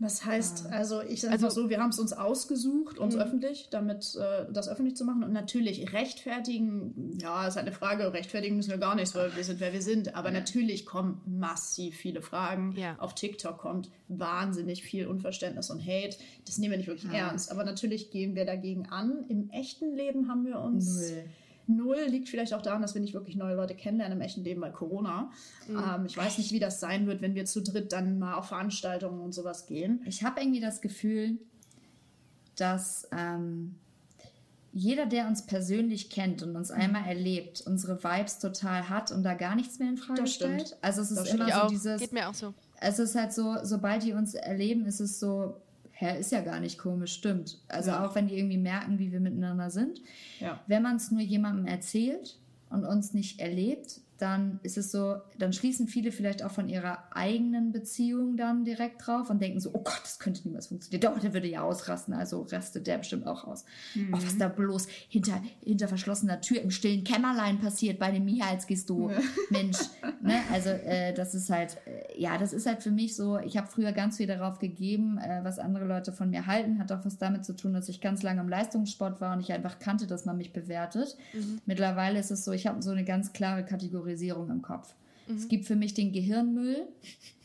[0.00, 3.20] Was heißt, also ich sage also, so, wir haben es uns ausgesucht, uns mhm.
[3.20, 5.22] öffentlich, damit äh, das öffentlich zu machen.
[5.22, 9.44] Und natürlich rechtfertigen, ja, ist halt eine Frage, rechtfertigen müssen wir gar nichts, weil wir
[9.44, 10.16] sind, wer wir sind.
[10.16, 10.40] Aber ja.
[10.40, 12.74] natürlich kommen massiv viele Fragen.
[12.76, 12.96] Ja.
[12.98, 16.16] Auf TikTok kommt wahnsinnig viel Unverständnis und Hate.
[16.44, 17.28] Das nehmen wir nicht wirklich ja.
[17.28, 17.52] ernst.
[17.52, 19.24] Aber natürlich gehen wir dagegen an.
[19.28, 20.86] Im echten Leben haben wir uns.
[20.86, 21.24] Null
[21.66, 24.60] Null liegt vielleicht auch daran, dass wir nicht wirklich neue Leute kennenlernen im echten Leben
[24.60, 25.30] bei Corona.
[25.68, 25.78] Mhm.
[25.78, 28.48] Ähm, ich weiß nicht, wie das sein wird, wenn wir zu dritt dann mal auf
[28.48, 30.02] Veranstaltungen und sowas gehen.
[30.06, 31.38] Ich habe irgendwie das Gefühl,
[32.56, 33.76] dass ähm,
[34.72, 36.80] jeder, der uns persönlich kennt und uns mhm.
[36.80, 40.68] einmal erlebt, unsere Vibes total hat und da gar nichts mehr in Frage das stellt.
[40.68, 40.82] Stimmt.
[40.82, 41.68] Also es ist das immer so auch.
[41.68, 42.00] dieses.
[42.00, 42.52] Geht mir auch so.
[42.80, 45.60] Es ist halt so, sobald die uns erleben, ist es so,
[46.04, 47.58] hä, ist ja gar nicht komisch, stimmt.
[47.68, 48.06] Also ja.
[48.06, 50.00] auch wenn die irgendwie merken, wie wir miteinander sind.
[50.40, 50.60] Ja.
[50.66, 52.38] Wenn man es nur jemandem erzählt
[52.70, 56.98] und uns nicht erlebt, dann ist es so, dann schließen viele vielleicht auch von ihrer
[57.10, 61.00] eigenen Beziehung dann direkt drauf und denken so, oh Gott, das könnte niemals funktionieren.
[61.00, 63.64] Doch, der würde ja ausrasten, also rastet der bestimmt auch aus.
[63.94, 64.14] Mhm.
[64.14, 68.66] Oh, was da bloß hinter, hinter verschlossener Tür im stillen Kämmerlein passiert bei dem Michaels
[68.86, 69.10] du,
[69.50, 69.78] Mensch.
[70.22, 70.40] Ne?
[70.52, 73.66] Also äh, das ist halt, äh, ja, das ist halt für mich so, ich habe
[73.66, 77.18] früher ganz viel darauf gegeben, äh, was andere Leute von mir halten, hat auch was
[77.18, 80.24] damit zu tun, dass ich ganz lange im Leistungssport war und ich einfach kannte, dass
[80.24, 81.16] man mich bewertet.
[81.32, 81.60] Mhm.
[81.66, 84.94] Mittlerweile ist es so, ich habe so eine ganz klare Kategorie Priorisierung im Kopf.
[85.26, 85.36] Mhm.
[85.36, 86.88] Es gibt für mich den Gehirnmüll.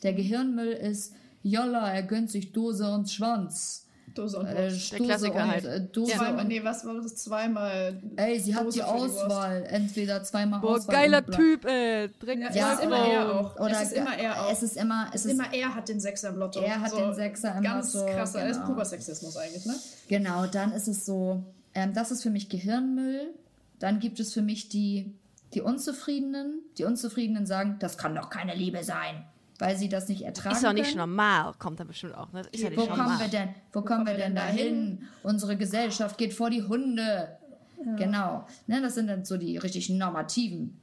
[0.03, 3.85] Der Gehirnmüll ist, jolla, er gönnt sich Dose und Schwanz.
[4.15, 5.65] Dose und äh, Dose Der Klassiker und, halt.
[5.65, 7.15] Äh, Dose zweimal, nee, was war das?
[7.15, 8.01] Zweimal.
[8.15, 9.63] Ey, sie Dose hat die Auswahl.
[9.69, 10.95] Entweder zweimal Boah, Auswahl.
[10.95, 12.09] geiler Typ, ey.
[12.21, 13.59] Direkt ja, es ist immer er auch.
[13.59, 14.51] Oder es ist immer er auch.
[14.51, 16.59] Es ist immer, es ist immer er hat den Sechser im Lotto.
[16.59, 18.05] Er hat so den Sechser im ganz Lotto.
[18.07, 18.51] Ganz krasser, genau.
[18.51, 19.75] ist purer Sexismus eigentlich, ne?
[20.07, 21.43] Genau, dann ist es so,
[21.75, 23.33] ähm, das ist für mich Gehirnmüll.
[23.77, 25.13] Dann gibt es für mich die
[25.53, 29.25] die Unzufriedenen, die Unzufriedenen sagen, das kann doch keine Liebe sein,
[29.57, 30.55] weil sie das nicht ertragen.
[30.55, 30.99] Ist doch nicht können.
[30.99, 32.31] normal, kommt da bestimmt auch.
[32.31, 32.43] Ne?
[32.51, 33.49] Ist ja wo kommen wir denn?
[33.73, 35.07] Wo, wo kommen wir denn dahin?
[35.23, 37.37] Unsere Gesellschaft geht vor die Hunde.
[37.83, 37.95] Ja.
[37.95, 38.47] Genau.
[38.67, 40.77] Ne, das sind dann so die richtig normativen.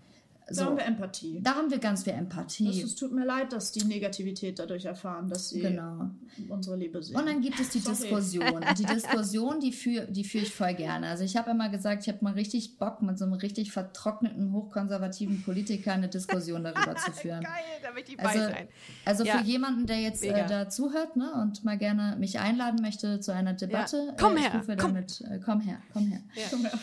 [0.49, 0.61] So.
[0.61, 1.41] Da haben wir Empathie.
[1.43, 2.81] Da haben wir ganz viel Empathie.
[2.81, 6.11] Es tut mir leid, dass die Negativität dadurch erfahren, dass sie genau.
[6.49, 7.17] unsere Liebe sehen.
[7.17, 7.97] Und dann gibt es die Sorry.
[7.97, 8.49] Diskussion.
[8.51, 11.09] Und die Diskussion, die führe die führ ich voll gerne.
[11.09, 14.53] Also ich habe immer gesagt, ich habe mal richtig Bock, mit so einem richtig vertrockneten,
[14.53, 17.43] hochkonservativen Politiker eine Diskussion darüber zu führen.
[17.43, 18.69] Geil, da möchte ich also, sein.
[19.05, 19.39] Also ja.
[19.39, 23.35] für jemanden, der jetzt äh, da zuhört ne, und mal gerne mich einladen möchte zu
[23.35, 23.97] einer Debatte.
[23.97, 24.15] Ja.
[24.17, 24.63] Komm äh, her.
[24.65, 24.77] Komm.
[24.77, 26.21] Damit, äh, komm her, komm her.
[26.37, 26.43] Ja.
[26.51, 26.79] Komm her.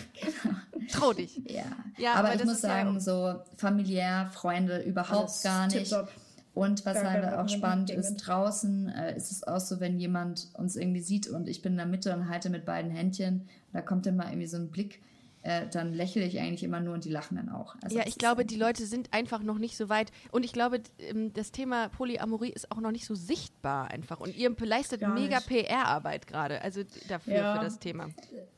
[0.92, 1.42] Trau dich.
[1.54, 1.64] Ja,
[1.98, 5.78] ja aber, aber ich muss sagen, so familiär, Freunde überhaupt Alles gar nicht.
[5.78, 6.10] Tipptopp.
[6.54, 10.76] Und was halt auch spannend ist, draußen äh, ist es auch so, wenn jemand uns
[10.76, 14.06] irgendwie sieht und ich bin in der Mitte und halte mit beiden Händchen, da kommt
[14.06, 15.02] immer irgendwie so ein Blick
[15.44, 17.76] äh, dann lächle ich eigentlich immer nur und die lachen dann auch.
[17.82, 20.12] Also ja, ich glaube, die Leute sind einfach noch nicht so weit.
[20.32, 24.22] Und ich glaube, ähm, das Thema Polyamorie ist auch noch nicht so sichtbar einfach.
[24.22, 28.10] Und ihr leistet mega PR-Arbeit gerade, also dafür, ja, für das Thema.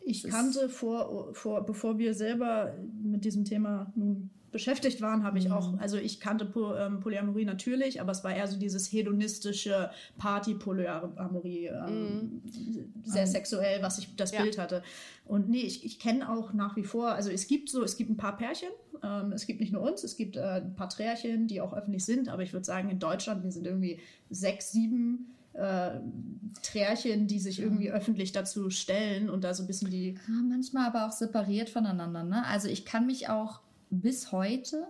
[0.02, 5.52] Ich kannte vor, vor, bevor wir selber mit diesem Thema nun beschäftigt waren, habe ich
[5.52, 5.80] auch, mhm.
[5.80, 6.48] also ich kannte
[6.80, 12.94] ähm, Polyamorie natürlich, aber es war eher so dieses hedonistische Party-Polyamorie, ähm, mhm.
[13.04, 13.32] sehr mhm.
[13.32, 14.42] sexuell, was ich das ja.
[14.42, 14.82] Bild hatte.
[15.26, 18.10] Und nee, ich, ich kenne auch nach wie vor, also es gibt so, es gibt
[18.10, 18.70] ein paar Pärchen,
[19.04, 22.06] ähm, es gibt nicht nur uns, es gibt äh, ein paar Trärchen, die auch öffentlich
[22.06, 26.00] sind, aber ich würde sagen, in Deutschland, wir sind irgendwie sechs, sieben äh,
[26.64, 30.12] Trärchen, die sich irgendwie öffentlich dazu stellen und da so ein bisschen die.
[30.14, 32.46] Ja, manchmal aber auch separiert voneinander, ne?
[32.46, 34.88] Also ich kann mich auch bis heute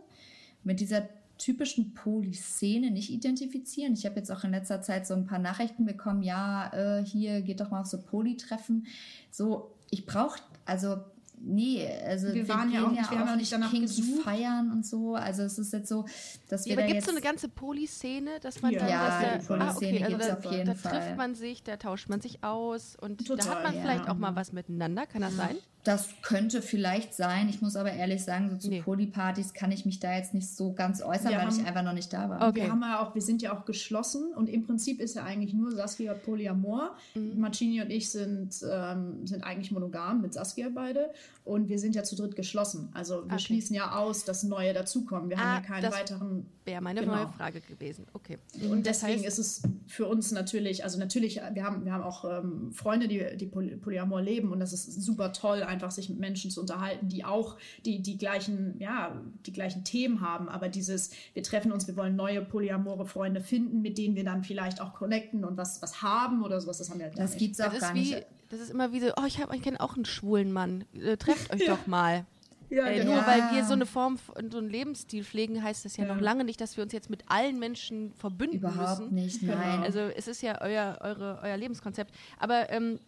[0.63, 3.93] mit dieser typischen Polyszene nicht identifizieren.
[3.93, 7.41] Ich habe jetzt auch in letzter Zeit so ein paar Nachrichten bekommen, ja, äh, hier
[7.41, 8.87] geht doch mal auf so Polytreffen.
[9.31, 10.97] So, ich brauche, also
[11.39, 14.71] nee, also wir, wir waren ja auch, ja wir haben auch nicht danach Kinky feiern
[14.71, 15.15] und so.
[15.15, 16.05] Also es ist jetzt so,
[16.47, 19.07] dass wir ja, aber gibt es so eine ganze Polyszene, dass man ja, dann ja,
[19.07, 20.91] das, die Polyszene ah, okay, also auf jeden da Fall.
[20.91, 24.09] Da trifft man sich, da tauscht man sich aus und Total, da hat man vielleicht
[24.09, 25.05] auch mal was miteinander.
[25.05, 25.57] Kann das sein?
[25.85, 27.47] Das könnte vielleicht sein.
[27.47, 28.81] Ich muss aber ehrlich sagen, so zu nee.
[28.81, 31.83] Polypartys kann ich mich da jetzt nicht so ganz äußern, wir weil haben, ich einfach
[31.83, 32.49] noch nicht da war.
[32.49, 32.63] Okay.
[32.63, 35.53] Wir, haben ja auch, wir sind ja auch geschlossen und im Prinzip ist ja eigentlich
[35.53, 36.95] nur Saskia Polyamor.
[37.13, 37.39] Mhm.
[37.39, 41.11] Marcini und ich sind, ähm, sind eigentlich monogam mit Saskia beide
[41.43, 42.89] und wir sind ja zu dritt geschlossen.
[42.93, 43.39] Also wir okay.
[43.39, 45.29] schließen ja aus, dass neue dazukommen.
[45.29, 46.45] Wir ah, haben ja keinen weiteren.
[46.65, 47.15] Wäre meine genau.
[47.15, 48.07] neue Frage gewesen.
[48.13, 48.39] Okay.
[48.71, 52.25] Und deswegen heißt, ist es für uns natürlich, also natürlich, wir haben, wir haben auch
[52.25, 56.49] ähm, Freunde, die, die Polyamor leben und das ist super toll, einfach sich mit Menschen
[56.49, 60.47] zu unterhalten, die auch die, die gleichen, ja, die gleichen Themen haben.
[60.47, 64.43] Aber dieses, wir treffen uns, wir wollen neue polyamore Freunde finden, mit denen wir dann
[64.43, 67.53] vielleicht auch connecten und was, was haben oder sowas, das haben wir halt Das gibt
[67.53, 68.15] es auch gar nicht.
[68.15, 70.85] Wie, das ist immer wie so, oh, ich, ich kenne auch einen schwulen Mann.
[70.93, 72.25] Äh, trefft euch doch mal.
[72.69, 74.17] Ja, äh, Nur weil wir so eine Form,
[74.51, 77.09] so einen Lebensstil pflegen, heißt das ja, ja, noch lange nicht, dass wir uns jetzt
[77.09, 79.13] mit allen Menschen verbünden Überhaupt müssen.
[79.13, 79.55] nicht, genau.
[79.55, 79.83] nein.
[79.83, 82.13] Also es ist ja euer, eure, euer Lebenskonzept.
[82.39, 82.99] Aber ähm,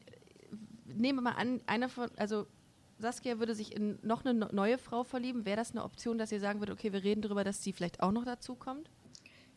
[0.85, 2.45] nehmen wir mal an, einer von, also
[2.99, 5.45] Saskia würde sich in noch eine neue Frau verlieben.
[5.45, 8.01] Wäre das eine Option, dass ihr sagen würdet, okay, wir reden darüber, dass sie vielleicht
[8.01, 8.89] auch noch dazu kommt?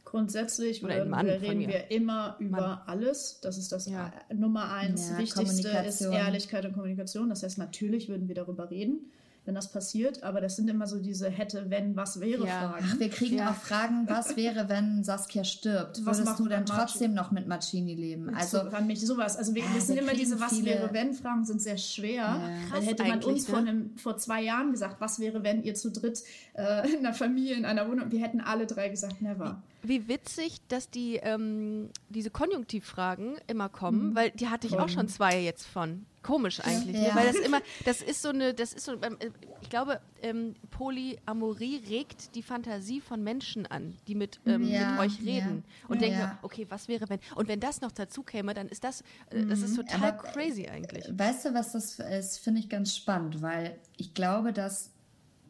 [0.04, 2.80] Grundsätzlich Oder Mann, reden wir immer über Mann.
[2.86, 3.40] alles.
[3.42, 4.12] Das ist das ja.
[4.32, 5.10] Nummer eins.
[5.10, 7.28] Ja, Wichtigste ist Ehrlichkeit und Kommunikation.
[7.28, 9.10] Das heißt, natürlich würden wir darüber reden
[9.44, 10.22] wenn das passiert.
[10.22, 12.68] Aber das sind immer so diese hätte, wenn, was wäre ja.
[12.68, 12.86] Fragen.
[12.88, 13.50] Ach, wir kriegen ja.
[13.50, 16.04] auch Fragen, was wäre, wenn Saskia stirbt?
[16.04, 18.34] Was Würdest du denn trotzdem noch mit Marcini leben?
[18.34, 19.36] Also so, mich sowas.
[19.36, 22.22] Also wir, das sind immer diese was wäre, wenn Fragen sind sehr schwer.
[22.22, 22.50] Ja.
[22.70, 23.54] Weil hätte man uns ne?
[23.54, 26.22] vor, einem, vor zwei Jahren gesagt, was wäre, wenn ihr zu dritt
[26.54, 29.62] äh, in einer Familie, in einer Wohnung, wir hätten alle drei gesagt, never.
[29.82, 34.14] Wie, wie witzig, dass die ähm, diese Konjunktivfragen immer kommen, mhm.
[34.14, 36.06] weil die hatte ich auch schon zwei jetzt von.
[36.22, 37.08] Komisch eigentlich, ne?
[37.08, 37.14] Ja.
[37.14, 39.30] weil das immer, das ist so eine, das ist so, ähm, äh,
[39.62, 45.00] ich glaube, ähm, Polyamorie regt die Fantasie von Menschen an, die mit, ähm, Ja, mit
[45.00, 45.88] euch reden ja.
[45.88, 49.00] und denken, okay, was wäre wenn, und wenn das noch dazu käme, dann ist das,
[49.30, 50.04] äh, das ist total Mhm.
[50.04, 51.06] Aber, crazy eigentlich.
[51.10, 54.90] Weißt du, was das ist, finde ich ganz spannend, weil ich glaube, dass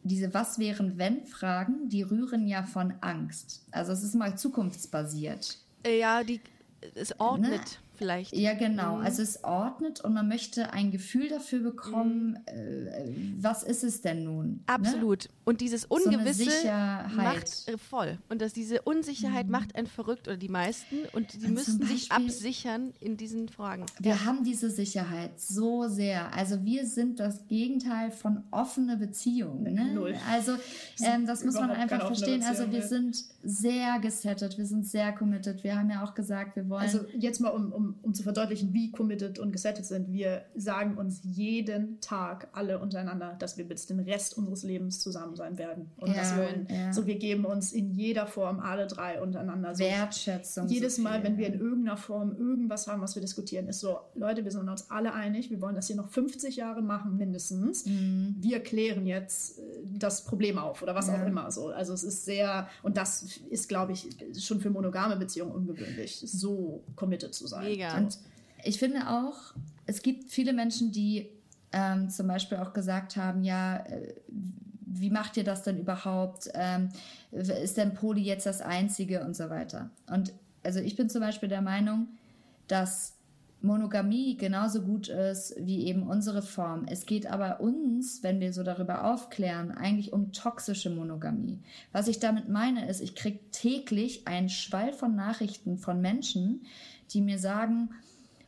[0.03, 3.67] diese Was wären wenn Fragen, die rühren ja von Angst.
[3.71, 5.59] Also es ist mal zukunftsbasiert.
[5.85, 6.41] Äh, ja, die,
[6.95, 7.90] es ordnet Ne?
[8.01, 8.35] Vielleicht.
[8.35, 8.97] Ja, genau.
[8.97, 14.25] Also es ordnet und man möchte ein Gefühl dafür bekommen, äh, was ist es denn
[14.25, 14.47] nun?
[14.47, 14.59] Ne?
[14.67, 15.29] Absolut.
[15.45, 17.15] Und dieses Ungewisse Sicherheit.
[17.15, 18.19] macht äh, voll.
[18.31, 21.43] Und dass diese Unsicherheit macht einen verrückt oder die meisten und die Mhm.
[21.43, 23.85] zum müssten sich absichern in diesen Fragen.
[23.99, 26.35] Wir haben diese Sicherheit so sehr.
[26.35, 29.75] Also wir sind das Gegenteil von offene Beziehungen.
[29.75, 29.93] Ne?
[29.95, 30.15] Null.
[30.31, 30.53] Also
[31.03, 32.43] ähm, das muss man einfach verstehen.
[32.43, 32.87] Also wir ja.
[32.87, 35.65] sind sehr gesettet, wir sind sehr committed.
[35.65, 36.83] Wir haben ja auch gesagt, wir wollen.
[36.83, 40.13] Also jetzt mal, um, um, um zu verdeutlichen, wie committed und gesettet sind.
[40.13, 45.37] Wir sagen uns jeden Tag alle untereinander, dass wir bis den Rest unseres Lebens zusammen
[45.37, 45.91] sein werden.
[45.97, 46.67] Und Ja, das wollen.
[46.71, 46.93] ja.
[46.93, 49.75] So, wir geben uns in jeder Form alle drei untereinander.
[49.75, 50.69] So, Wertschätzung.
[50.69, 53.99] jedes so Mal, wenn wir in irgendeiner Form irgendwas haben, was wir diskutieren, ist so,
[54.15, 57.87] Leute, wir sind uns alle einig, wir wollen das hier noch 50 Jahre machen, mindestens.
[57.87, 58.37] Mhm.
[58.41, 59.63] Wir klären jetzt äh,
[59.99, 61.21] das Problem auf oder was Ja.
[61.23, 61.51] auch immer.
[61.51, 61.69] So.
[61.69, 66.83] Also es ist sehr, und das ist, glaube ich, schon für monogame Beziehungen ungewöhnlich, so
[66.97, 67.65] committed zu sein.
[67.65, 67.80] Mega.
[67.97, 68.19] Und
[68.65, 69.55] ich finde auch,
[69.87, 71.29] es gibt viele Menschen, die
[71.73, 74.15] ähm, zum Beispiel auch gesagt haben, ja, äh,
[74.93, 76.51] wie macht ihr das denn überhaupt?
[76.55, 76.89] Ähm,
[77.31, 79.91] ist denn Poli jetzt das Einzige und so weiter?
[80.09, 80.33] Und
[80.65, 82.09] also ich bin zum Beispiel der Meinung,
[82.67, 83.15] dass
[83.63, 86.87] Monogamie genauso gut ist wie eben unsere Form.
[86.89, 91.59] Es geht aber uns, wenn wir so darüber aufklären, eigentlich um toxische Monogamie.
[91.93, 96.63] Was ich damit meine, ist, ich kriege täglich einen Schwall von Nachrichten von Menschen,
[97.13, 97.91] die mir sagen,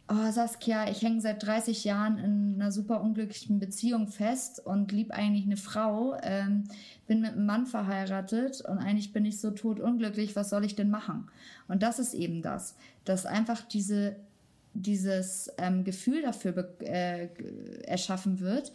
[0.08, 5.10] oh Saskia, ich hänge seit 30 Jahren in einer super unglücklichen Beziehung fest und lieb
[5.10, 6.64] eigentlich eine Frau, ähm,
[7.06, 10.74] bin mit einem Mann verheiratet und eigentlich bin ich so tot unglücklich, was soll ich
[10.74, 11.28] denn machen?
[11.68, 14.16] Und das ist eben das, dass einfach diese,
[14.74, 17.28] dieses ähm, Gefühl dafür äh,
[17.84, 18.72] erschaffen wird,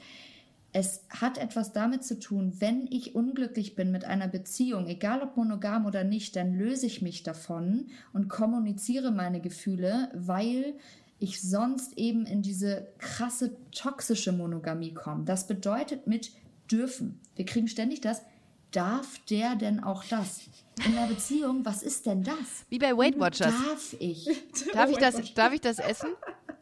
[0.74, 5.38] es hat etwas damit zu tun, wenn ich unglücklich bin mit einer Beziehung, egal ob
[5.38, 10.76] monogam oder nicht, dann löse ich mich davon und kommuniziere meine Gefühle, weil
[11.20, 15.24] ich sonst eben in diese krasse toxische Monogamie komme.
[15.26, 16.32] Das bedeutet mit
[16.72, 17.20] dürfen.
[17.36, 18.22] Wir kriegen ständig das,
[18.72, 20.42] darf der denn auch das?
[20.86, 22.36] In einer Beziehung, was ist denn das?
[22.70, 23.52] Wie bei Weight Watchers.
[23.52, 24.30] Darf ich?
[24.74, 26.10] Darf ich das, darf ich das essen?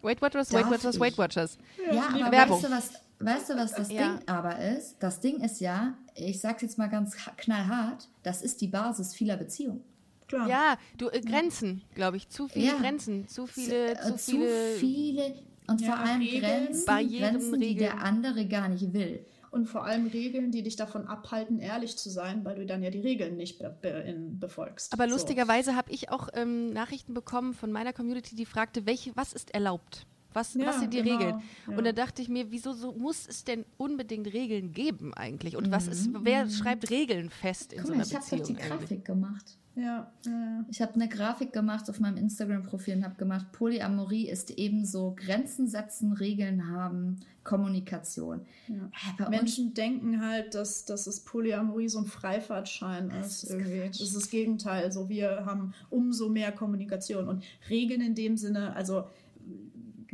[0.02, 1.00] Weight Watchers, Weight Watchers?
[1.00, 1.58] Weight Watchers.
[1.92, 2.64] Ja, aber Werbung.
[2.64, 4.18] weißt du, was, weißt du, was das Ja.
[4.18, 4.96] Ding aber ist?
[5.00, 9.14] Das Ding ist ja, ich sag's jetzt mal ganz ha- knallhart, das ist die Basis
[9.14, 9.84] vieler Beziehungen.
[10.28, 10.48] Klar.
[10.50, 12.30] Ja, du, äh, Grenzen, glaube ich.
[12.30, 12.78] Zu viele Ja.
[12.80, 14.76] Grenzen, zu viele, Äh, zu viele.
[14.80, 15.36] viele
[15.68, 18.04] und Ja, vor allem Regeln, Grenzen, Barrieren, Grenzen, die der Regeln.
[18.04, 19.26] andere gar nicht will.
[19.52, 22.90] Und vor allem Regeln, die dich davon abhalten, ehrlich zu sein, weil du dann ja
[22.90, 24.92] die Regeln nicht be be in befolgst.
[24.92, 25.14] Aber So.
[25.14, 29.52] lustigerweise habe ich auch ähm, Nachrichten bekommen von meiner Community, die fragte, welche, was ist
[29.54, 30.08] erlaubt?
[30.36, 31.42] Was, Ja, was sind die genau, Regeln?
[31.70, 31.78] ja.
[31.78, 35.56] Und da dachte ich mir, wieso so muss es denn unbedingt Regeln geben eigentlich?
[35.58, 35.72] Und Mhm.
[35.72, 38.58] was ist, wer schreibt Regeln fest in Guck so mal, einer ich habe doch Beziehung
[38.58, 38.80] die eigentlich?
[38.80, 39.58] Grafik gemacht.
[39.78, 40.66] Ja, ja.
[40.70, 45.68] Ich habe eine Grafik gemacht auf meinem Instagram-Profil und habe gemacht, Polyamorie ist ebenso Grenzen
[45.68, 48.42] setzen, Regeln haben, Kommunikation.
[48.70, 49.26] Ja.
[49.26, 53.44] Äh, Menschen denken halt, dass, dass es Polyamorie so ein Freifahrtschein ist.
[53.44, 53.80] ist irgendwie.
[53.82, 54.00] Quatsch.
[54.00, 54.84] Das ist das Gegenteil.
[54.86, 59.06] Also wir haben umso mehr Kommunikation und Regeln in dem Sinne, also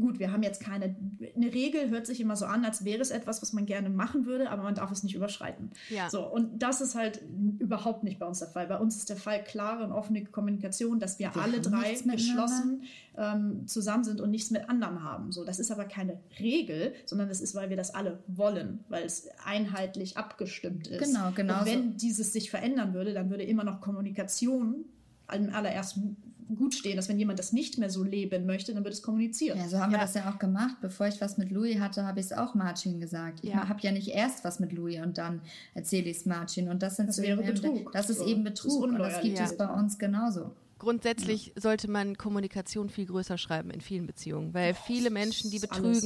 [0.02, 0.96] gut, wir haben jetzt keine,
[1.36, 4.26] eine Regel hört sich immer so an, als wäre es etwas, was man gerne machen
[4.26, 5.72] würde, aber man darf es nicht überschreiten.
[5.90, 6.10] Ja.
[6.10, 7.22] So, und das ist halt
[7.60, 8.68] überhaupt nicht bei uns der Fall.
[8.68, 12.84] Bei uns ist der Fall klare und offene Kommunikation, dass wir, Wir alle drei geschlossen
[13.18, 15.32] ähm, zusammen sind und nichts mit anderen haben.
[15.32, 19.06] So, das ist aber keine Regel, sondern das ist, weil wir das alle wollen, weil
[19.06, 21.04] es einheitlich abgestimmt ist.
[21.04, 21.98] Genau, genau Und wenn so.
[21.98, 24.86] dieses sich verändern würde, dann würde immer noch Kommunikation
[25.34, 26.18] im allerersten
[26.56, 29.58] gut stehen, dass wenn jemand das nicht mehr so leben möchte, dann wird es kommuniziert.
[29.58, 30.04] Ja, so haben wir Ja.
[30.06, 30.76] das ja auch gemacht.
[30.82, 33.40] Bevor ich was mit Louis hatte, habe ich es auch Marcin gesagt.
[33.44, 33.68] Ich Ja.
[33.70, 35.42] habe ja nicht erst was mit Louis und dann
[35.74, 36.70] erzähle ich es Marcin.
[36.70, 37.92] Und das, sind Das so wäre eben- Betrug.
[37.92, 38.84] Das ist So, eben das ist Betrug.
[38.84, 40.52] und das gibt es bei uns genauso.
[40.80, 45.72] Grundsätzlich sollte man Kommunikation viel größer schreiben in vielen Beziehungen, weil viele Menschen, die ist
[45.72, 46.04] alles.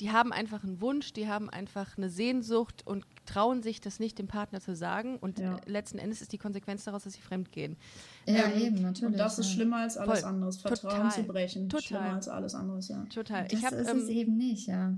[0.00, 4.18] Die haben einfach einen Wunsch, die haben einfach eine Sehnsucht und trauen sich das nicht
[4.18, 5.56] dem Partner zu sagen und Ja.
[5.56, 7.76] äh, letzten Endes ist die Konsequenz daraus, dass sie fremd gehen.
[8.26, 9.12] Ja, Ähm, eben, natürlich.
[9.14, 10.28] Und das ist schlimmer als alles Voll.
[10.30, 10.56] anderes.
[10.58, 11.12] Vertrauen Total.
[11.12, 11.68] zu brechen.
[11.68, 11.82] Total.
[11.82, 13.04] Schlimmer als alles anderes, ja.
[13.12, 13.44] Total.
[13.48, 14.94] Das ich habe ist es ähm, eben nicht, ja.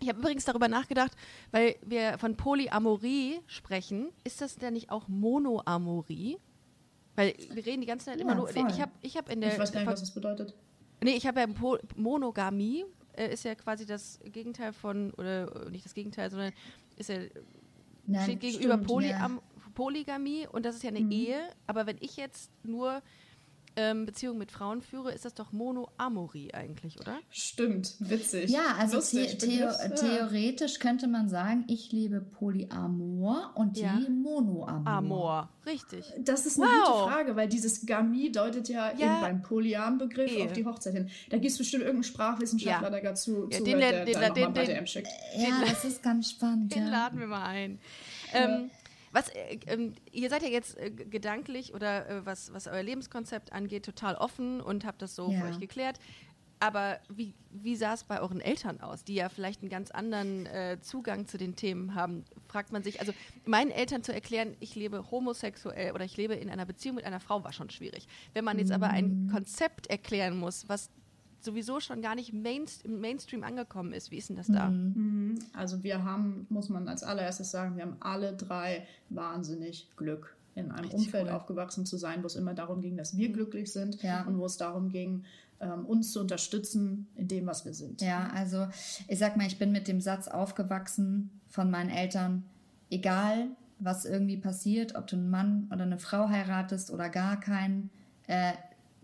[0.00, 1.12] ich hab übrigens darüber nachgedacht,
[1.52, 6.38] weil wir von Polyamorie sprechen, ist das denn nicht auch Monoamorie?
[7.14, 8.48] Weil wir reden die ganze Zeit immer Ja, nur.
[8.48, 8.66] voll.
[8.70, 10.54] Ich habe ich hab in der Ich weiß gar nicht, was das bedeutet.
[11.02, 11.46] Nee, ich habe ja
[11.96, 12.84] Monogamie
[13.16, 16.52] äh, ist ja quasi das Gegenteil von, oder nicht das Gegenteil, sondern
[16.96, 17.16] ist ja
[18.06, 19.42] Nein, steht gegenüber stimmt, Polyam ja.
[19.74, 21.10] Polygamie und das ist ja eine Mhm.
[21.12, 21.40] Ehe.
[21.66, 23.02] Aber wenn ich jetzt nur
[23.76, 27.18] ähm, Beziehungen mit Frauen führe, ist das doch Monoamorie eigentlich, oder?
[27.30, 28.50] Stimmt, witzig.
[28.50, 29.88] Ja, also Lustig, the theo Begriff, ja.
[29.90, 33.96] theoretisch könnte man sagen, ich lebe Polyamor und Ja.
[33.98, 34.86] die Monoamor.
[34.86, 36.04] Amor, richtig.
[36.18, 36.86] Das ist eine Wow.
[37.02, 39.12] gute Frage, weil dieses Gamie deutet ja, Ja.
[39.12, 41.10] eben beim Polyam-Begriff auf die Hochzeit hin.
[41.30, 42.90] Da gibt es bestimmt irgendeinen Sprachwissenschaftler, Ja.
[42.90, 45.08] der dazu Ja, zuhört, den- der den- da den- bei den- DM schickt.
[45.36, 46.74] Ja, das ist ganz spannend.
[46.74, 46.90] Den ja.
[46.90, 47.78] laden wir mal ein.
[48.32, 48.70] Ähm,
[49.16, 53.52] was, äh, ähm, ihr seid ja jetzt äh, gedanklich oder äh, was, was euer Lebenskonzept
[53.52, 55.40] angeht, total offen und habt das so Ja.
[55.40, 55.98] für euch geklärt.
[56.58, 60.46] Aber wie, wie sah es bei euren Eltern aus, die ja vielleicht einen ganz anderen
[60.46, 62.24] äh, Zugang zu den Themen haben?
[62.48, 63.12] Fragt man sich, also
[63.44, 67.20] meinen Eltern zu erklären, ich lebe homosexuell oder ich lebe in einer Beziehung mit einer
[67.20, 68.06] Frau, war schon schwierig.
[68.32, 70.88] Wenn man jetzt aber ein Konzept erklären muss, was
[71.40, 74.68] sowieso schon gar nicht Mainst im Mainstream angekommen ist, wie ist denn das da?
[74.70, 75.38] Mhm.
[75.52, 80.70] Also wir haben, muss man als allererstes sagen, wir haben alle drei wahnsinnig Glück, in
[80.70, 81.30] einem Richtig Umfeld cool.
[81.30, 81.36] Mhm.
[81.36, 84.22] aufgewachsen zu sein, wo es immer darum ging, dass wir glücklich sind Ja.
[84.24, 85.24] und wo es darum ging,
[85.60, 88.00] ähm, uns zu unterstützen in dem, was wir sind.
[88.02, 88.66] Ja, also
[89.08, 92.44] ich sag mal, ich bin mit dem Satz aufgewachsen von meinen Eltern,
[92.90, 97.90] egal was irgendwie passiert, ob du einen Mann oder eine Frau heiratest oder gar keinen,
[98.26, 98.52] äh,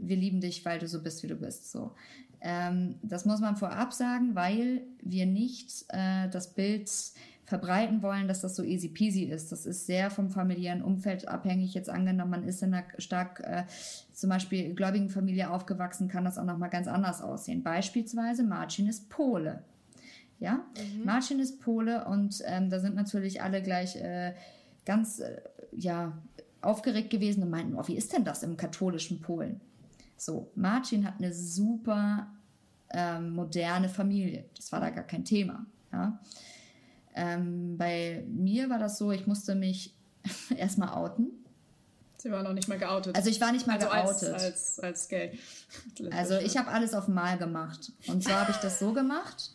[0.03, 1.71] wir lieben dich, weil du so bist, wie du bist.
[1.71, 1.93] So.
[2.41, 6.91] Ähm, das muss man vorab sagen, weil wir nicht äh, das Bild
[7.45, 9.53] verbreiten wollen, dass das so easy peasy ist.
[9.53, 11.75] Das ist sehr vom familiären Umfeld abhängig.
[11.75, 13.65] Jetzt angenommen, man ist in einer stark äh,
[14.13, 17.63] zum Beispiel gläubigen Familie aufgewachsen, kann das auch noch mal ganz anders aussehen.
[17.63, 19.63] Beispielsweise Marcin ist Pole.
[20.39, 20.65] Ja,
[21.05, 24.35] Marcin ist Pole und ähm, da sind natürlich alle gleich äh,
[24.85, 25.41] ganz äh,
[25.71, 26.19] ja
[26.63, 29.61] aufgeregt gewesen und meinten, oh, wie ist denn das im katholischen Polen?
[30.25, 32.29] So, Marcin hat eine super
[32.91, 34.45] ähm, moderne Familie.
[34.57, 35.67] Das war da gar kein Thema.
[35.93, 36.21] Ja?
[37.17, 39.93] Ähm, bei mir war das so, ich musste mich
[40.57, 41.33] erstmal outen.
[42.19, 43.17] Sie war noch nicht mal geoutet.
[43.17, 44.41] Also ich war nicht mal also als, geoutet.
[44.41, 45.37] als, als gay.
[46.13, 47.91] Also ich habe alles auf Mal gemacht.
[48.07, 49.51] Und zwar habe ich das so gemacht.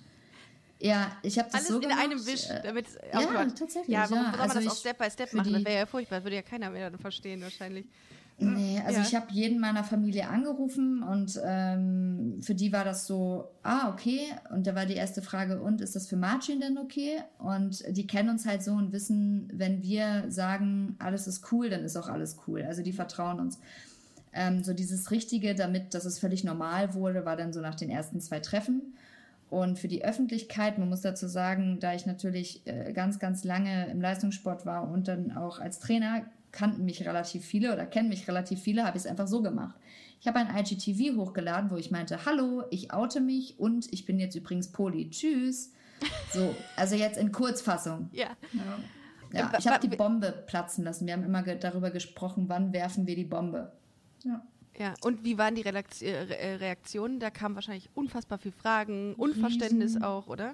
[0.80, 2.04] Ja, ich habe das Alles so in gemacht.
[2.04, 4.32] einem Wisch, äh, damit ja, tatsächlich, Ja, warum ja.
[4.32, 5.54] soll man Also das auch Step by Step machen?
[5.54, 7.86] Das wäre ja furchtbar, das würde ja keiner mehr dann verstehen wahrscheinlich.
[8.40, 9.06] Nee, also Ja.
[9.06, 14.20] ich habe jeden meiner Familie angerufen und ähm, für die war das so, ah, okay.
[14.52, 17.18] Und da war die erste Frage, und ist das für Marcin denn okay?
[17.40, 21.84] Und die kennen uns halt so und wissen, wenn wir sagen, alles ist cool, dann
[21.84, 22.62] ist auch alles cool.
[22.62, 23.60] Also die vertrauen uns.
[24.34, 27.90] Ähm, so dieses Richtige, damit, dass es völlig normal wurde, war dann so nach den
[27.90, 28.94] ersten zwei Treffen.
[29.50, 33.88] Und für die Öffentlichkeit, man muss dazu sagen, da ich natürlich äh, ganz, ganz lange
[33.90, 38.28] im Leistungssport war und dann auch als Trainer, kannten mich relativ viele oder kennen mich
[38.28, 39.76] relativ viele, habe ich es einfach so gemacht.
[40.20, 44.20] Ich habe ein IGTV hochgeladen, wo ich meinte, hallo, ich oute mich und ich bin
[44.20, 45.10] jetzt übrigens Poli.
[45.10, 45.72] Tschüss.
[46.34, 48.10] So, also jetzt in Kurzfassung.
[48.12, 48.30] Ja.
[48.54, 48.62] Ja.
[49.34, 51.06] Ja, ich habe die Bombe platzen lassen.
[51.06, 53.74] Wir haben immer ge darüber gesprochen, wann werfen wir die Bombe.
[54.24, 54.42] Ja.
[54.80, 57.20] Ja, und wie waren die Reakt- äh, Re- äh, Reaktionen?
[57.20, 60.54] Da kamen wahrscheinlich unfassbar viele Fragen, Unverständnis auch, oder?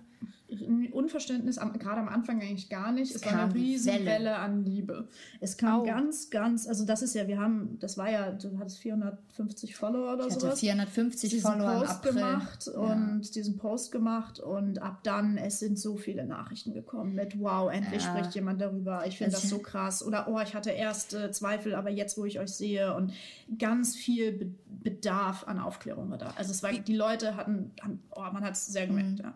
[0.92, 3.12] Unverständnis, am, gerade am Anfang eigentlich gar nicht.
[3.16, 4.36] Es, Es war eine Riesenwelle Welle.
[4.38, 5.08] an Liebe.
[5.40, 5.84] Es kam Au.
[5.84, 10.14] ganz, ganz, also das ist ja, wir haben, das war ja, du hattest 450 Follower
[10.14, 10.60] oder Ich hatte sowas.
[10.60, 12.14] 450 diesen Follower im Post April.
[12.14, 12.80] gemacht Ja.
[12.80, 17.72] und diesen Post gemacht und ab dann, es sind so viele Nachrichten gekommen mit wow,
[17.72, 18.10] endlich Ja.
[18.18, 21.32] spricht jemand darüber, ich finde Also das so krass oder oh, ich hatte erst äh,
[21.32, 23.14] Zweifel, aber jetzt, wo ich euch sehe und
[23.58, 24.52] ganz viel Be
[24.84, 26.34] Bedarf an Aufklärung war da.
[26.36, 29.18] Also es war, die Leute hatten, haben, oh, man hat es sehr gemerkt, Mhm.
[29.24, 29.34] ja.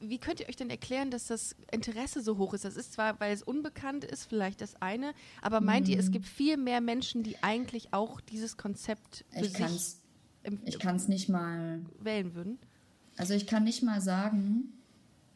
[0.00, 2.64] Wie könnt ihr euch denn erklären, dass das Interesse so hoch ist?
[2.64, 5.12] Das ist zwar, weil es unbekannt ist, vielleicht das eine,
[5.42, 6.00] aber meint ihr, Mhm.
[6.00, 9.96] es gibt viel mehr Menschen, die eigentlich auch dieses Konzept für Ich sich
[10.64, 12.58] ich kann es nicht mal, wählen würden?
[13.16, 14.72] also ich kann nicht mal sagen,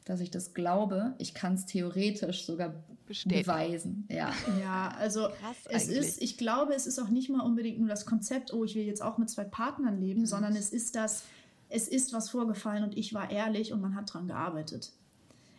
[0.05, 1.15] dass ich das glaube.
[1.19, 2.75] Ich kann es theoretisch sogar
[3.07, 3.43] Bestätigen.
[3.43, 4.07] beweisen.
[4.11, 4.33] Ja.
[4.61, 5.99] Ja, also Krass es eigentlich.
[5.99, 8.85] ist, ich glaube, es ist auch nicht mal unbedingt nur das Konzept, oh, ich will
[8.85, 11.25] jetzt auch mit zwei Partnern leben, sondern es ist das,
[11.73, 14.93] es ist was vorgefallen und ich war ehrlich und man hat dran gearbeitet.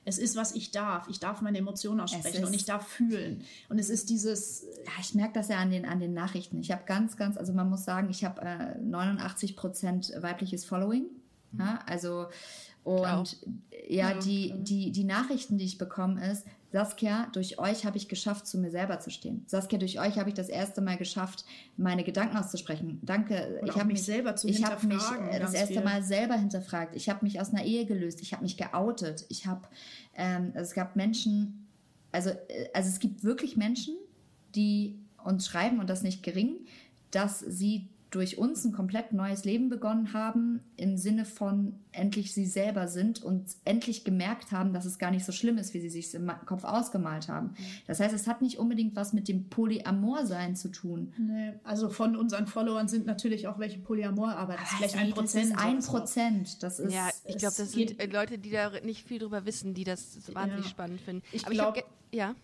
[0.05, 1.07] Es ist, was ich darf.
[1.07, 3.43] Ich darf meine Emotionen aussprechen und ich darf fühlen.
[3.69, 6.59] Und es ist dieses, Ja, ich merke das ja an den, an den Nachrichten.
[6.59, 11.05] Ich habe ganz, ganz, also man muss sagen, ich habe äh, 89 Prozent weibliches Following.
[11.57, 12.27] Ja, also
[12.83, 13.37] und
[13.87, 18.07] ja, Ja, die, die, die Nachrichten, die ich bekomme, ist, Saskia, durch euch habe ich
[18.07, 19.43] geschafft, zu mir selber zu stehen.
[19.45, 21.45] Saskia, durch euch habe ich das erste Mal geschafft,
[21.77, 22.99] meine Gedanken auszusprechen.
[23.03, 23.59] Danke.
[23.61, 25.83] Und ich habe mich mich selber zu Ich habe mich äh, das erste viel.
[25.83, 26.95] Mal selber hinterfragt.
[26.95, 28.21] Ich habe mich aus einer Ehe gelöst.
[28.21, 29.25] Ich habe mich geoutet.
[29.29, 29.67] Ich habe,
[30.15, 31.67] ähm, es gab Menschen,
[32.11, 33.95] also, äh, also es gibt wirklich Menschen,
[34.55, 36.65] die uns schreiben und das nicht gering,
[37.11, 42.45] dass sie durch uns ein komplett neues Leben begonnen haben, im Sinne von endlich sie
[42.45, 45.89] selber sind und endlich gemerkt haben, dass es gar nicht so schlimm ist, wie sie
[45.89, 47.55] sich im Kopf ausgemalt haben.
[47.87, 51.11] Das heißt, es hat nicht unbedingt was mit dem Polyamor-Sein zu tun.
[51.17, 55.11] Nee, also von unseren Followern sind natürlich auch welche Polyamor, aber das ist vielleicht ein
[55.11, 55.51] Prozent.
[55.51, 56.63] Das ist ein Prozent.
[56.63, 59.85] Das ist, ja, ich glaube, das sind Leute, die da nicht viel drüber wissen, die
[59.85, 60.71] das wahnsinnig ja.
[60.71, 61.23] spannend finden.
[61.31, 62.35] Ich glaube, ja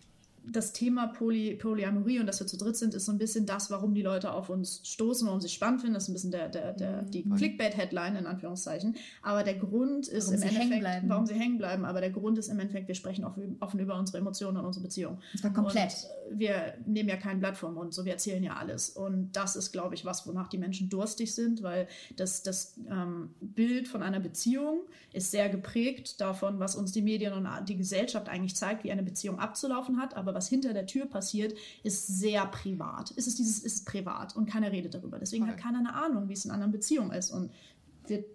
[0.46, 3.70] das Thema Poly, Polyamorie und dass wir zu dritt sind, ist so ein bisschen das,
[3.70, 5.94] warum die Leute auf uns stoßen, warum sie spannend finden.
[5.94, 7.10] Das ist ein bisschen der, der, der, mhm.
[7.10, 8.96] die Clickbait-Headline in Anführungszeichen.
[9.22, 11.84] Aber der Grund ist warum im Endeffekt, warum sie hängen bleiben.
[11.84, 14.82] Aber der Grund ist im Endeffekt, wir sprechen offen, offen über unsere Emotionen und unsere
[14.82, 15.18] Beziehung.
[15.32, 15.92] Das war komplett.
[16.30, 18.90] Und wir nehmen ja kein Blatt vom Mund, so wir erzählen ja alles.
[18.90, 23.30] Und das ist, glaube ich, was, wonach die Menschen durstig sind, weil das, das ähm,
[23.40, 24.82] Bild von einer Beziehung
[25.12, 29.02] ist sehr geprägt davon, was uns die Medien und die Gesellschaft eigentlich zeigt, wie eine
[29.02, 30.16] Beziehung abzulaufen hat.
[30.16, 33.12] Aber was hinter der Tür passiert, ist sehr privat.
[33.16, 35.18] Es ist dieses, ist privat und keiner redet darüber.
[35.18, 35.52] Deswegen okay.
[35.52, 37.30] hat keiner eine Ahnung, wie es in anderen Beziehungen ist.
[37.30, 37.50] Und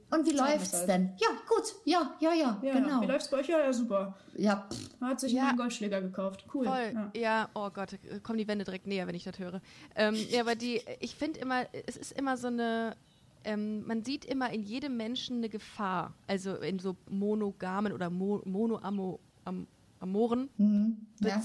[0.10, 0.90] und wie läuft's halt.
[0.90, 1.14] denn?
[1.18, 1.76] Ja, gut.
[1.84, 3.02] Ja, ja, ja, ja genau.
[3.02, 3.48] Wie läuft's bei euch?
[3.48, 4.16] Ja, ja, super.
[4.38, 4.70] Ja.
[5.02, 5.50] Hat sich ja.
[5.50, 6.46] einen Goldschläger gekauft.
[6.54, 6.66] Cool.
[6.66, 6.94] Voll.
[6.94, 7.12] Ja.
[7.14, 7.50] ja.
[7.54, 9.62] oh Gott, kommen die Wände direkt näher, wenn ich das höre.
[9.96, 12.96] Ähm, ja, aber die, ich finde immer, es ist immer so eine,
[13.44, 16.14] ähm, man sieht immer in jedem Menschen eine Gefahr.
[16.28, 18.42] Also in so monogamen oder mo
[20.06, 21.08] monoamoren mhm.
[21.22, 21.42] Ja.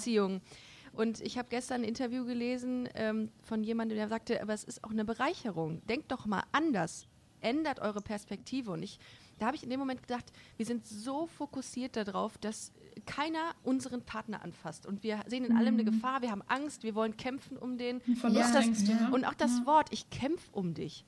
[0.92, 4.82] Und ich habe gestern ein Interview gelesen ähm, von jemandem, der sagte, aber es ist
[4.82, 5.84] auch eine Bereicherung.
[5.86, 7.06] Denkt doch mal anders.
[7.40, 8.72] Ändert eure Perspektive.
[8.72, 8.98] Und ich,
[9.38, 12.72] da habe ich in dem Moment gedacht, wir sind so fokussiert darauf, dass
[13.06, 14.84] keiner unseren Partner anfasst.
[14.84, 15.92] Und wir sehen in allem eine mhm.
[15.92, 18.02] Gefahr, wir haben Angst, wir wollen kämpfen um den.
[18.22, 19.08] Das, ja.
[19.11, 21.04] Und auch das Wort, ich kämpfe um dich.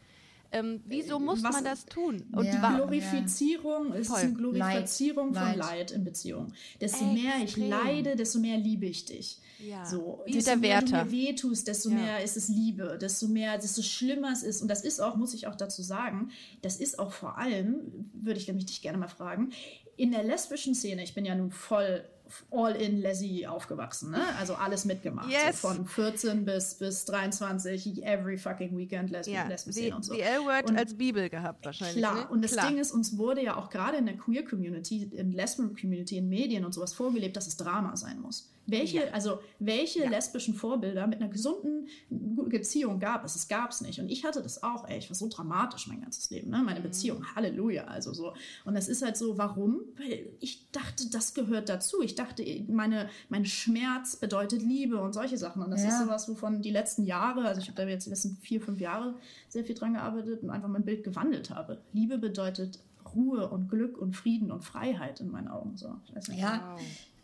[0.53, 2.25] Ähm, wieso muss Was, man das tun?
[2.33, 3.95] Und ja, die Glorifizierung ja.
[3.95, 4.21] ist Voll.
[4.21, 5.49] eine Glorifizierung Leid.
[5.49, 6.55] von Leid in Beziehungen.
[6.81, 7.15] Desto Extrem.
[7.15, 9.39] mehr ich leide, desto mehr liebe ich dich.
[9.67, 9.87] Ja.
[9.87, 10.93] So, desto der mehr Werte.
[10.93, 11.97] du mir wehtust, desto ja.
[11.97, 14.61] mehr ist es Liebe, desto mehr, desto schlimmer es ist.
[14.61, 16.31] Und das ist auch, muss ich auch dazu sagen,
[16.61, 19.53] das ist auch vor allem, würde ich nämlich dich gerne mal fragen,
[19.97, 22.05] in der lesbischen Szene, ich bin ja nun voll
[22.51, 24.23] all in Leslie aufgewachsen, ne?
[24.39, 25.31] Also alles mitgemacht.
[25.31, 25.61] Yes.
[25.61, 30.15] So von 14 bis, bis 23, every fucking weekend Lesben, ja, Lesben und so.
[30.15, 31.97] Die L-Word als Bibel gehabt wahrscheinlich.
[31.97, 32.29] Klar, ne?
[32.29, 32.69] und das klar.
[32.69, 36.73] Ding ist, uns wurde ja auch gerade in der Queer-Community, in Lesben-Community, in Medien und
[36.73, 38.52] sowas vorgelebt, dass es Drama sein muss.
[38.67, 39.13] Welche, ja.
[39.13, 40.11] also welche ja.
[40.11, 43.35] lesbischen Vorbilder mit einer gesunden Beziehung gab es?
[43.35, 43.99] Es gab es nicht.
[43.99, 46.63] Und ich hatte das auch, ey, ich war so dramatisch mein ganzes Leben, ne?
[46.65, 46.85] Meine mhm.
[46.85, 48.35] Beziehung, Halleluja, also so.
[48.65, 49.81] Und das ist halt so, warum?
[49.97, 52.03] Weil ich dachte, das gehört dazu.
[52.03, 55.63] Ich dachte, meine, mein Schmerz bedeutet Liebe und solche Sachen.
[55.63, 55.89] Und das ja.
[55.89, 58.81] ist sowas, wovon die letzten Jahre, also ich habe da jetzt die letzten vier, fünf
[58.81, 59.15] Jahre
[59.49, 61.81] sehr viel dran gearbeitet und einfach mein Bild gewandelt habe.
[61.93, 62.79] Liebe bedeutet
[63.15, 65.77] Ruhe und Glück und Frieden und Freiheit in meinen Augen.
[65.77, 65.99] So.
[66.35, 66.81] Ja, wow.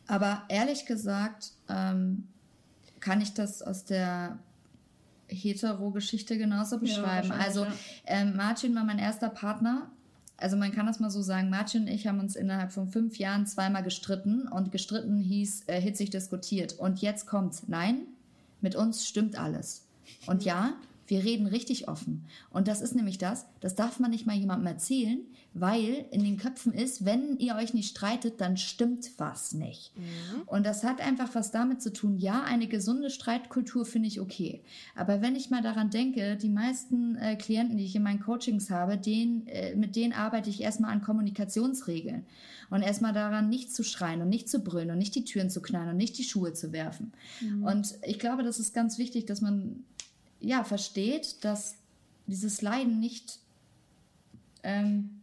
[0.09, 2.27] Aber ehrlich gesagt ähm,
[2.99, 4.39] kann ich das aus der
[5.29, 7.29] Hetero-Geschichte genauso beschreiben.
[7.29, 7.67] Ja, also
[8.07, 9.91] ähm, Martin war mein erster Partner.
[10.39, 13.19] Also man kann das mal so sagen, Martin und ich haben uns innerhalb von fünf
[13.19, 16.73] Jahren zweimal gestritten und gestritten hieß äh, hitzig diskutiert.
[16.73, 17.65] Und jetzt kommt's.
[17.67, 18.03] Nein,
[18.61, 19.87] mit uns stimmt alles.
[20.27, 20.75] Und ja,
[21.09, 22.25] wir reden richtig offen.
[22.51, 25.21] Und das ist nämlich das, das darf man nicht mal jemandem erzählen,
[25.55, 29.97] weil in den Köpfen ist, wenn ihr euch nicht streitet, dann stimmt was nicht.
[29.97, 30.43] Mhm.
[30.47, 34.63] Und das hat einfach was damit zu tun, ja, eine gesunde Streitkultur finde ich okay.
[34.95, 38.71] Aber wenn ich mal daran denke, die meisten äh, Klienten, die ich in meinen Coachings
[38.71, 42.27] habe, denen, äh, mit denen arbeite ich erstmal an Kommunikationsregeln.
[42.71, 45.63] Und erstmal daran, nicht zu schreien und nicht zu brüllen und nicht die Türen zu
[45.63, 47.13] knallen und nicht die Schuhe zu werfen.
[47.41, 47.65] Mhm.
[47.65, 49.85] Und ich glaube, das ist ganz wichtig, dass man
[50.41, 51.77] ja, versteht, dass
[52.27, 53.39] dieses Leiden nicht
[54.63, 55.21] ähm,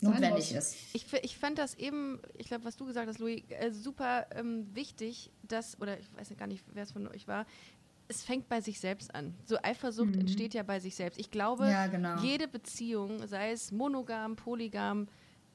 [0.00, 0.76] notwendig ist.
[0.92, 4.66] Ich, ich fand das eben, ich glaube, was du gesagt hast, Louis, äh, super ähm,
[4.74, 7.46] wichtig, dass, oder ich weiß ja gar nicht, wer es von euch war,
[8.08, 9.34] es fängt bei sich selbst an.
[9.44, 10.20] So Eifersucht mhm.
[10.20, 11.18] entsteht ja bei sich selbst.
[11.18, 12.20] Ich glaube, ja, genau.
[12.20, 15.08] jede Beziehung, sei es monogam, polygam,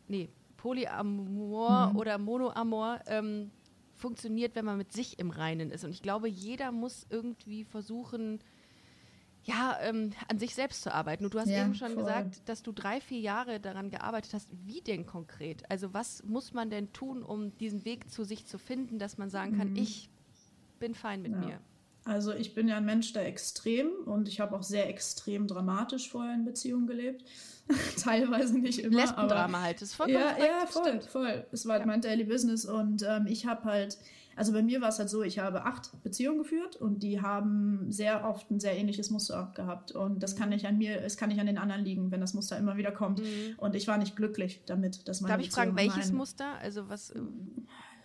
[0.08, 1.98] nee, Polyamor mhm.
[1.98, 3.52] oder Monoamor, ähm,
[3.94, 5.84] funktioniert, wenn man mit sich im Reinen ist.
[5.84, 8.40] Und ich glaube, jeder muss irgendwie versuchen,
[9.48, 11.24] ja, ähm, an sich selbst zu arbeiten.
[11.24, 12.04] Und du hast ja, eben schon voll.
[12.04, 14.50] gesagt, dass du drei, vier Jahre daran gearbeitet hast.
[14.66, 15.64] Wie denn konkret?
[15.72, 19.30] Also was muss man denn tun, um diesen Weg zu sich zu finden, dass man
[19.30, 19.78] sagen kann, mhm.
[19.78, 20.10] ich
[20.80, 21.38] bin fein mit ja.
[21.38, 21.60] mir?
[22.04, 26.10] Also ich bin ja ein Mensch, der extrem und ich habe auch sehr extrem dramatisch
[26.10, 27.24] vorher in Beziehungen gelebt.
[28.02, 28.98] Teilweise nicht immer.
[28.98, 31.04] Lesbendrama halt, das ist vollkommen Ja, ja, voll, stimmt.
[31.06, 31.46] voll.
[31.52, 31.86] Es war ja.
[31.86, 33.98] mein Daily Business und ähm, ich habe halt
[34.38, 37.92] also bei mir war es halt so, ich habe acht Beziehungen geführt und die haben
[37.92, 39.92] sehr oft ein sehr ähnliches Muster gehabt.
[39.92, 42.36] Und das kann nicht an mir, es kann nicht an den anderen liegen, wenn das
[42.36, 43.20] Muster immer wieder kommt.
[43.20, 43.56] Mhm.
[43.58, 46.54] Und ich war nicht glücklich damit, dass meine Darf ich fragen, welches Muster?
[46.62, 47.14] Also was?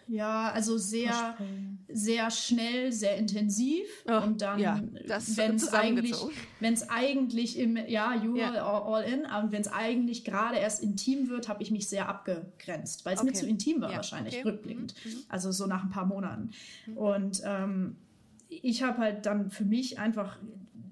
[0.09, 1.37] Ja, also sehr,
[1.89, 3.85] sehr schnell, sehr intensiv.
[4.07, 4.81] Oh, und dann, ja,
[5.37, 6.15] wenn es eigentlich,
[6.89, 8.53] eigentlich im, ja, you ja.
[8.53, 12.09] All, all in, aber wenn es eigentlich gerade erst intim wird, habe ich mich sehr
[12.09, 13.31] abgegrenzt, weil es okay.
[13.31, 14.49] mir zu intim war ja, wahrscheinlich, okay.
[14.49, 14.95] rückblickend.
[15.05, 15.11] Mhm.
[15.11, 15.17] mhm.
[15.29, 16.51] Also so nach ein paar Monaten.
[16.87, 16.97] Mhm.
[16.97, 17.97] Und ähm,
[18.49, 20.37] ich habe halt dann für mich einfach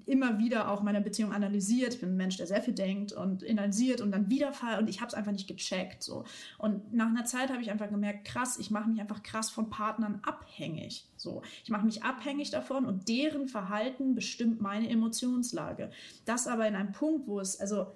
[0.05, 1.95] immer wieder auch meine Beziehung analysiert.
[1.95, 4.89] Ich bin ein Mensch, der sehr viel denkt und analysiert und dann wieder fall und
[4.89, 6.03] ich habe es einfach nicht gecheckt.
[6.03, 6.25] So.
[6.57, 9.69] Und nach einer Zeit habe ich einfach gemerkt, krass, ich mache mich einfach krass von
[9.69, 11.05] Partnern abhängig.
[11.17, 11.41] So.
[11.63, 15.91] Ich mache mich abhängig davon und deren Verhalten bestimmt meine Emotionslage.
[16.25, 17.87] Das aber in einem Punkt, wo es also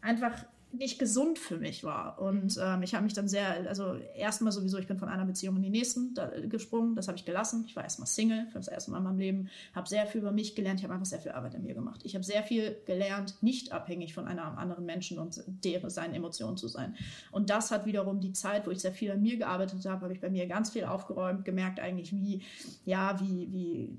[0.00, 2.20] einfach nicht gesund für mich war.
[2.20, 5.56] Und ähm, ich habe mich dann sehr, also erstmal sowieso, ich bin von einer Beziehung
[5.56, 7.64] in die nächsten da, gesprungen, das habe ich gelassen.
[7.66, 10.30] Ich war erstmal Single für das erste Mal in meinem Leben, habe sehr viel über
[10.30, 12.02] mich gelernt, ich habe einfach sehr viel Arbeit an mir gemacht.
[12.04, 16.58] Ich habe sehr viel gelernt, nicht abhängig von einem anderen Menschen und deren, seinen Emotionen
[16.58, 16.94] zu sein.
[17.32, 20.12] Und das hat wiederum die Zeit, wo ich sehr viel an mir gearbeitet habe, habe
[20.12, 22.42] ich bei mir ganz viel aufgeräumt, gemerkt eigentlich, wie,
[22.84, 23.98] ja, wie, wie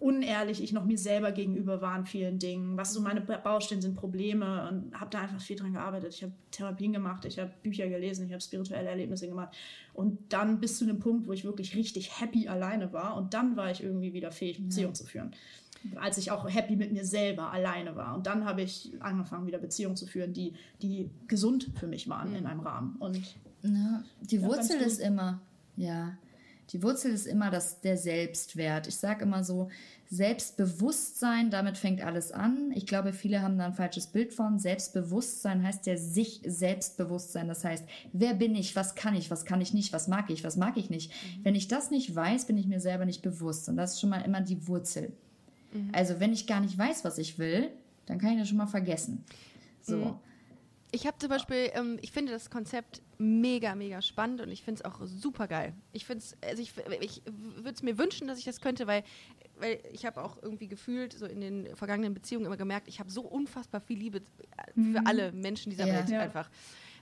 [0.00, 3.96] unehrlich ich noch mir selber gegenüber war in vielen Dingen, was so meine Baustellen sind,
[3.96, 6.14] Probleme und habe da einfach viel dran gearbeitet.
[6.14, 9.54] Ich habe Therapien gemacht, ich habe Bücher gelesen, ich habe spirituelle Erlebnisse gemacht
[9.92, 13.56] und dann bis zu einem Punkt, wo ich wirklich richtig happy alleine war und dann
[13.56, 14.94] war ich irgendwie wieder fähig, Beziehungen ja.
[14.94, 15.32] zu führen.
[15.96, 18.14] Als ich auch happy mit mir selber alleine war.
[18.14, 22.32] Und dann habe ich angefangen, wieder Beziehungen zu führen, die, die gesund für mich waren
[22.32, 22.38] ja.
[22.38, 22.96] in einem Rahmen.
[22.98, 23.16] Und
[23.62, 25.40] ja, die Wurzel ist immer,
[25.76, 26.18] ja,
[26.72, 28.86] die Wurzel ist immer das, der Selbstwert.
[28.86, 29.68] Ich sage immer so,
[30.08, 32.72] Selbstbewusstsein, damit fängt alles an.
[32.74, 34.58] Ich glaube, viele haben da ein falsches Bild von.
[34.58, 37.46] Selbstbewusstsein heißt ja sich Selbstbewusstsein.
[37.46, 40.42] Das heißt, wer bin ich, was kann ich, was kann ich nicht, was mag ich,
[40.42, 41.12] was mag ich nicht.
[41.12, 41.44] Mhm.
[41.44, 43.68] Wenn ich das nicht weiß, bin ich mir selber nicht bewusst.
[43.68, 45.12] Und das ist schon mal immer die Wurzel.
[45.72, 45.90] Mhm.
[45.92, 47.70] Also wenn ich gar nicht weiß, was ich will,
[48.06, 49.24] dann kann ich das schon mal vergessen.
[49.80, 49.96] So.
[49.96, 50.14] Mhm.
[50.92, 54.82] Ich habe zum Beispiel, ähm, ich finde das Konzept mega, mega spannend und ich finde
[54.82, 55.72] es auch super geil.
[55.92, 59.04] Ich finde es, also ich, ich würde es mir wünschen, dass ich das könnte, weil,
[59.58, 63.10] weil ich habe auch irgendwie gefühlt, so in den vergangenen Beziehungen immer gemerkt, ich habe
[63.10, 64.22] so unfassbar viel Liebe
[64.74, 65.06] für mhm.
[65.06, 65.94] alle Menschen dieser ja.
[65.94, 66.20] Welt ja.
[66.20, 66.50] einfach.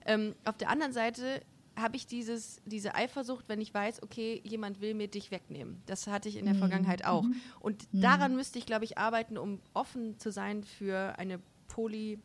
[0.04, 1.42] Ähm, auf der anderen Seite
[1.76, 5.80] habe ich dieses, diese Eifersucht, wenn ich weiß, okay, jemand will mir dich wegnehmen.
[5.86, 6.58] Das hatte ich in der mhm.
[6.58, 7.22] Vergangenheit auch.
[7.22, 7.40] Mhm.
[7.60, 8.00] Und mhm.
[8.00, 12.18] daran müsste ich, glaube ich, arbeiten, um offen zu sein für eine Poly-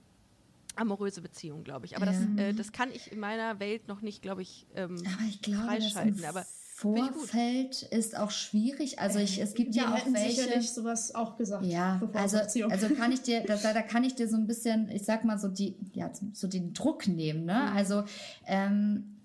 [0.76, 1.96] amoröse Beziehung, glaube ich.
[1.96, 2.12] Aber ja.
[2.12, 5.42] das, äh, das kann ich in meiner Welt noch nicht, glaube ich, ähm, aber ich
[5.42, 6.26] glaube, freischalten.
[6.26, 6.46] Aber
[6.76, 9.00] Vorfeld ist auch schwierig.
[9.00, 10.42] Also ich, es gibt ja, ja auch welche.
[10.42, 11.66] sicherlich sowas auch gesagt.
[11.66, 15.06] Ja, also, also kann ich dir, da, da kann ich dir so ein bisschen, ich
[15.06, 17.46] sag mal so die, ja, so den Druck nehmen.
[17.46, 17.54] Ne?
[17.54, 17.78] Mhm.
[17.78, 18.04] Also
[18.48, 19.18] ähm,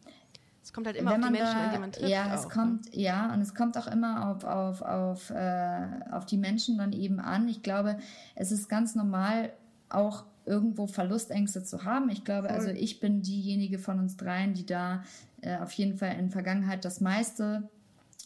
[0.63, 2.11] es kommt halt immer auf die Menschen, da, an die man trifft.
[2.11, 3.01] Ja, es auch, kommt, ne?
[3.01, 7.19] ja, und es kommt auch immer auf, auf, auf, äh, auf die Menschen dann eben
[7.19, 7.49] an.
[7.49, 7.99] Ich glaube,
[8.35, 9.53] es ist ganz normal,
[9.89, 12.09] auch irgendwo Verlustängste zu haben.
[12.11, 15.05] Ich glaube, also ich bin diejenige von uns dreien, die da
[15.43, 17.69] äh, auf jeden Fall in der Vergangenheit das meiste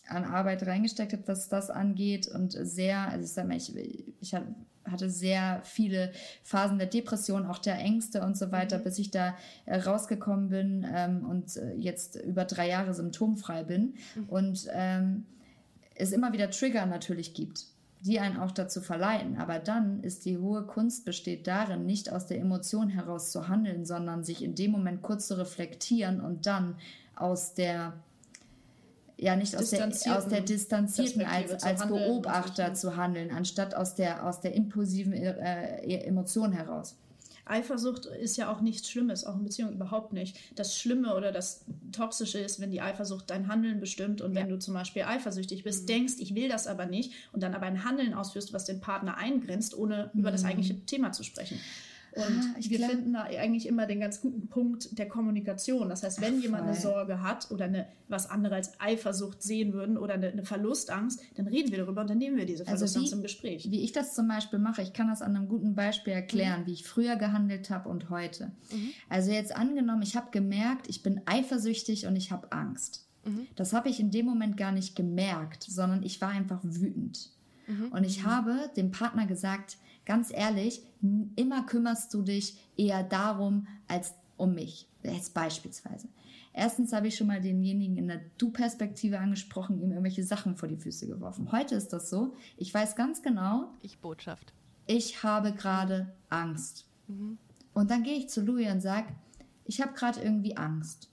[0.09, 3.75] an Arbeit reingesteckt hat, was das angeht und sehr, also ich sag mal, ich,
[4.21, 4.35] ich
[4.85, 6.13] hatte sehr viele
[6.43, 8.85] Phasen der Depression, auch der Ängste und so weiter, mhm.
[8.85, 9.35] bis ich da
[9.67, 14.29] äh, rausgekommen bin ähm, und äh, jetzt über drei Jahre symptomfrei bin mhm.
[14.29, 15.27] und ähm,
[15.95, 17.72] es immer wieder Trigger natürlich gibt
[18.03, 19.39] die einen auch dazu verleiten.
[19.39, 23.85] Aber dann ist die hohe Kunst besteht darin, nicht aus der Emotion heraus zu handeln,
[23.85, 26.77] sondern sich in dem Moment kurz zu reflektieren und dann
[27.17, 27.95] aus der
[29.17, 34.27] ja nicht aus der, aus der distanzierten als, als Beobachter zu handeln, anstatt aus der
[34.27, 36.97] aus der impulsiven äh, Emotion heraus.
[37.45, 40.39] Eifersucht ist ja auch nichts Schlimmes, auch in Beziehungen überhaupt nicht.
[40.55, 44.41] Das Schlimme oder das Toxische ist, wenn die Eifersucht dein Handeln bestimmt und ja.
[44.41, 45.87] wenn du zum Beispiel eifersüchtig bist, mhm.
[45.87, 49.17] denkst, ich will das aber nicht und dann aber ein Handeln ausführst, was den Partner
[49.17, 50.21] eingrenzt, ohne mhm.
[50.21, 50.49] über das mhm.
[50.51, 51.59] eigentliche Thema zu sprechen.
[52.15, 52.91] Und ah, wir glaub...
[52.91, 55.89] finden da eigentlich immer den ganz guten Punkt der Kommunikation.
[55.89, 59.73] Das heißt, wenn Ach, jemand eine Sorge hat oder eine, was andere als Eifersucht sehen
[59.73, 62.87] würden oder eine, eine Verlustangst, dann reden wir darüber und dann nehmen wir diese also
[62.87, 63.71] Verlustangst also wie, im Gespräch.
[63.71, 66.67] Wie ich das zum Beispiel mache, ich kann das an einem guten Beispiel erklären, mhm.
[66.67, 68.53] wie ich früher gehandelt habe und heute.
[68.71, 68.91] Mhm.
[69.09, 73.09] Also jetzt angenommen, ich habe gemerkt, ich bin eifersüchtig und ich habe Angst.
[73.25, 73.47] Mhm.
[73.57, 77.31] Das habe ich in dem Moment gar nicht gemerkt, sondern ich war einfach wütend.
[77.67, 77.93] Mhm.
[77.93, 80.83] Und ich habe dem Partner gesagt, ganz ehrlich,
[81.37, 84.89] immer kümmerst du dich eher darum als um mich.
[85.03, 86.09] Jetzt beispielsweise.
[86.55, 90.77] Erstens habe ich schon mal denjenigen in der Du-Perspektive angesprochen, ihm irgendwelche Sachen vor die
[90.77, 91.51] Füße geworfen.
[91.51, 92.35] Heute ist das so.
[92.57, 93.73] Ich weiß ganz genau.
[93.81, 94.53] Ich Botschaft.
[94.87, 96.87] Ich habe gerade Angst.
[97.09, 97.39] Mhm.
[97.73, 99.07] Und dann gehe ich zu Louis und sage,
[99.65, 101.09] ich habe gerade irgendwie Angst.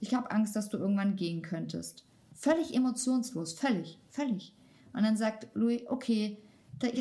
[0.00, 2.04] Ich habe Angst, dass du irgendwann gehen könntest.
[2.32, 4.54] Völlig emotionslos, völlig, völlig.
[4.94, 6.38] Und dann sagt Louis, okay,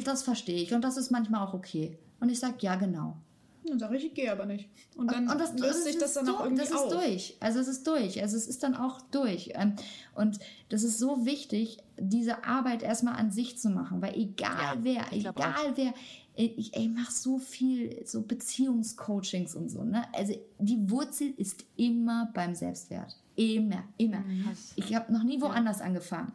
[0.04, 1.98] das verstehe ich und das ist manchmal auch okay.
[2.20, 3.18] Und ich sage, ja, genau.
[3.64, 4.70] Dann sage ich, ich gehe aber nicht.
[4.96, 6.78] Und dann und, und das, löst das sich das dann durch, auch irgendwie Das ist
[6.78, 6.92] auf.
[6.92, 7.38] durch.
[7.40, 8.22] Also es ist durch.
[8.22, 9.52] Also es ist dann auch durch.
[9.54, 9.76] Ähm,
[10.16, 14.02] Und das ist so wichtig, diese Arbeit erstmal an sich zu machen.
[14.02, 15.94] Weil egal Ja, wer, egal wer,
[16.36, 19.84] ich, ich mache so viel so Beziehungscoachings und so.
[19.84, 20.06] Ne?
[20.14, 23.16] Also die Wurzel ist immer beim Selbstwert.
[23.36, 24.20] Immer, immer.
[24.22, 24.50] Mhm.
[24.76, 26.32] Ich habe noch nie woanders angefangen.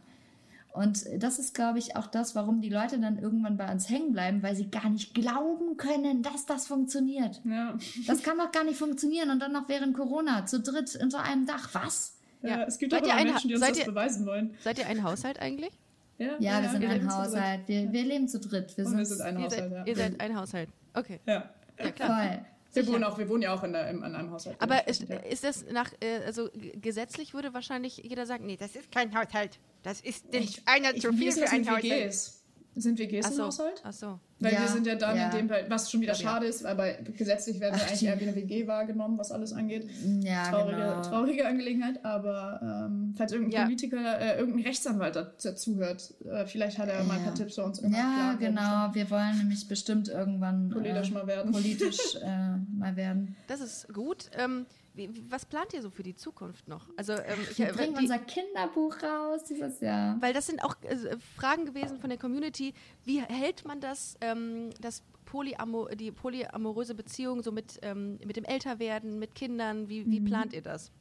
[0.77, 4.13] Und das ist, glaube ich, auch das, warum die Leute dann irgendwann bei uns hängen
[4.13, 7.41] bleiben, weil sie gar nicht glauben können, dass das funktioniert.
[7.45, 7.77] Ja.
[8.07, 11.47] Das kann doch gar nicht funktionieren und dann noch während Corona zu dritt unter einem
[11.47, 11.71] Dach.
[11.73, 12.19] Was?
[12.43, 12.63] Ja, Ja.
[12.65, 14.55] es gibt Seid aber ein- Menschen, die uns seid das ihr- beweisen wollen.
[14.63, 15.73] Seid ihr ein Haushalt eigentlich?
[16.19, 17.15] Ja, Ja, wir sind leben ein.
[17.15, 17.61] Haushalt.
[17.67, 18.77] Wir, wir leben zu dritt.
[18.77, 19.85] Wir Und sind, wir sind ein Ihr Haushalt, seid, ja.
[19.87, 20.69] ihr seid ein Haushalt.
[20.95, 21.21] Okay.
[21.27, 21.51] ja.
[21.79, 22.29] Ja, klar.
[22.29, 22.39] voll.
[22.73, 24.57] Wir wohnen, auch, wir wohnen ja auch in, der, in, in einem Haushalt.
[24.61, 25.17] Aber ist, ja.
[25.17, 29.59] ist das nach, äh, also gesetzlich würde wahrscheinlich jeder sagen, nee, das ist kein Haushalt.
[29.87, 31.85] Das ist nicht einer Ich, zu viel für ein Haushalt.
[31.85, 32.33] WGs?
[32.79, 33.83] Sind WGs Ach im so, Haushalt?
[33.85, 34.19] ach so.
[34.41, 35.31] Weil Ja, wir sind ja dann ja.
[35.31, 36.19] in dem, was schon wieder Ja.
[36.19, 39.31] schade ist, aber gesetzlich werden wir Ach, eigentlich die- eher wie eine WG wahrgenommen, was
[39.33, 39.89] alles angeht.
[40.23, 41.01] Ja, Traurige, genau.
[41.03, 43.65] traurige Angelegenheit, aber ähm, falls irgendein.
[43.65, 47.35] Politiker, äh, irgendein Rechtsanwalt dazu hört, äh, vielleicht hat er mal ein paar.
[47.35, 47.81] Tipps für uns.
[47.81, 48.93] Ja, klar, genau.
[48.93, 51.53] Wir wollen nämlich bestimmt irgendwann Politisch äh, mal werden.
[51.53, 53.37] politisch äh, mal werden.
[53.47, 54.31] Das ist gut.
[54.37, 54.67] Ähm,
[54.97, 56.89] wie, was plant ihr so für die Zukunft noch?
[56.97, 60.17] Also, ähm, ich, Wir äh, bringen die, unser Kinderbuch raus dieses Jahr.
[60.21, 62.73] weil das sind auch äh, Fragen gewesen von der Community.
[63.05, 68.45] Wie hält man das, ähm, das Polyamo die polyamoröse Beziehung so mit, ähm, mit dem
[68.45, 69.89] Älterwerden, mit Kindern?
[69.89, 70.11] Wie, Mhm.
[70.13, 70.93] wie plant ihr das?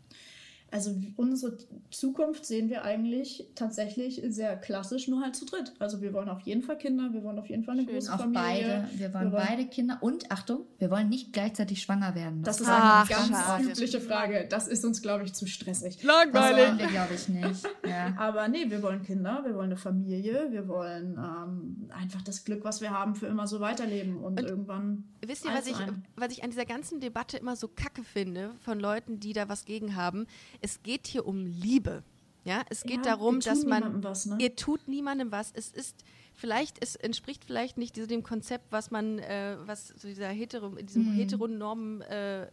[0.75, 1.57] Also unsere
[1.89, 5.71] Zukunft sehen wir eigentlich tatsächlich sehr klassisch, nur halt zu dritt.
[5.79, 7.93] Also wir wollen auf jeden Fall Kinder, wir wollen auf jeden Fall eine Schön.
[7.93, 8.41] große Auch Familie.
[8.41, 8.89] beide.
[8.99, 9.99] Wir wollen beide Kinder.
[10.01, 12.43] Und Achtung, wir wollen nicht gleichzeitig schwanger werden.
[12.43, 13.63] Das ist Ach, eine ganz schade.
[13.63, 14.47] übliche Frage.
[14.49, 15.99] Das ist uns, glaube ich, zu stressig.
[16.01, 17.63] das wollen wir, glaube ich, nicht.
[17.87, 18.13] Ja.
[18.17, 22.65] Aber nee, wir wollen Kinder, wir wollen eine Familie, wir wollen ähm, einfach das Glück,
[22.65, 25.05] was wir haben, für immer so weiterleben und, Und irgendwann.
[25.25, 25.77] Wisst ihr, was ich,
[26.17, 29.63] was ich an dieser ganzen Debatte immer so kacke finde von Leuten, die da was
[29.63, 30.27] gegen haben?
[30.65, 32.01] Es geht hier um Liebe.
[32.43, 34.03] Ja, es geht Ja, darum, dass man.
[34.03, 34.37] was, ne?
[34.39, 35.51] Ihr tut niemandem was.
[35.51, 36.03] Es ist
[36.33, 40.69] vielleicht, es entspricht vielleicht nicht diesem- dem Konzept, was man, äh, was so dieser hetero,
[40.69, 42.47] diesem heteronormen, äh,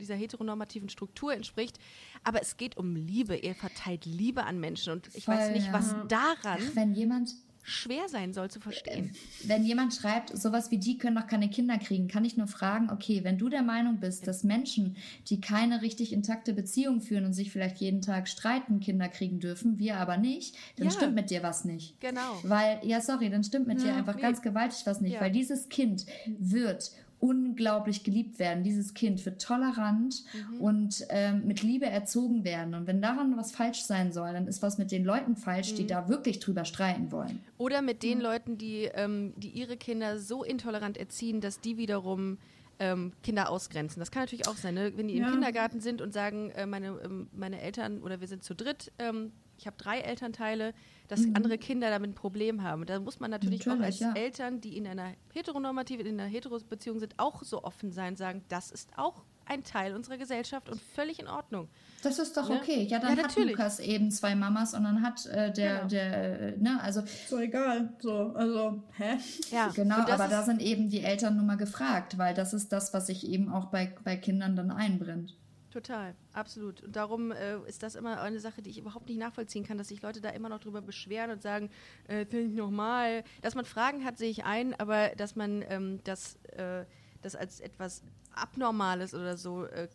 [0.00, 1.78] dieser heteronormativen Struktur entspricht.
[2.24, 3.36] Aber es geht um Liebe.
[3.36, 5.72] Ihr verteilt Liebe an Menschen und ich weiß Voll, nicht, ja.
[5.72, 7.30] was daran Ach, wenn jemand
[7.64, 9.10] schwer sein soll zu verstehen.
[9.44, 12.90] wenn jemand schreibt, sowas wie die können doch keine Kinder kriegen, kann ich nur fragen,
[12.90, 14.96] okay, wenn du der Meinung bist, dass Menschen,
[15.28, 19.78] die keine richtig intakte Beziehung führen und sich vielleicht jeden Tag streiten, Kinder kriegen dürfen,
[19.78, 20.92] wir aber nicht, dann Ja.
[20.92, 21.98] stimmt mit dir was nicht.
[22.00, 22.40] Genau.
[22.42, 24.22] Weil, ja, sorry, dann stimmt mit dir Ja, einfach nee.
[24.22, 25.20] ganz gewaltig was nicht, Ja.
[25.20, 26.06] weil dieses Kind
[26.38, 26.92] wird
[27.28, 28.62] unglaublich geliebt werden.
[28.64, 30.60] Dieses Kind wird tolerant Mhm.
[30.60, 32.74] und ähm, mit Liebe erzogen werden.
[32.74, 35.76] Und wenn daran was falsch sein soll, dann ist was mit den Leuten falsch, Mhm.
[35.76, 37.40] die da wirklich drüber streiten wollen.
[37.58, 42.38] Oder mit den Leuten, die, ähm, die ihre Kinder so intolerant erziehen, dass die wiederum
[42.80, 44.00] ähm, Kinder ausgrenzen.
[44.00, 44.92] Das kann natürlich auch sein, ne?
[44.96, 45.30] wenn die im Ja.
[45.30, 49.30] Kindergarten sind und sagen, äh, meine, ähm, meine Eltern oder wir sind zu dritt, ähm,
[49.58, 50.74] ich habe drei Elternteile,
[51.08, 52.86] dass andere Kinder damit ein Problem haben.
[52.86, 54.14] Da muss man natürlich, auch als Natürlich, ja.
[54.14, 58.70] Eltern, die in einer heteronormativen, in einer Heterobeziehung sind, auch so offen sein, sagen, das
[58.70, 61.68] ist auch ein Teil unserer Gesellschaft und völlig in Ordnung.
[62.02, 62.56] Das ist doch Ne?
[62.56, 62.84] okay.
[62.84, 63.50] Ja, dann Ja, hat natürlich.
[63.50, 65.88] Lukas eben zwei Mamas und dann hat äh, der, Genau.
[65.88, 67.92] der, äh, ne, also So egal.
[68.00, 69.18] So, also, hä?
[69.50, 72.94] Ja, genau, aber da sind eben die Eltern nun mal gefragt, weil das ist das,
[72.94, 75.36] was sich eben auch bei, bei Kindern dann einbrennt.
[75.74, 76.82] Total, absolut.
[76.84, 79.88] Und darum äh, ist das immer eine Sache, die ich überhaupt nicht nachvollziehen kann, dass
[79.88, 81.68] sich Leute da immer noch drüber beschweren und sagen,
[82.06, 83.24] äh, finde ich normal.
[83.42, 86.84] Dass man Fragen hat, sehe ich ein, aber dass man ähm, das, äh,
[87.22, 88.04] das als etwas
[88.36, 89.88] Abnormales oder so äh,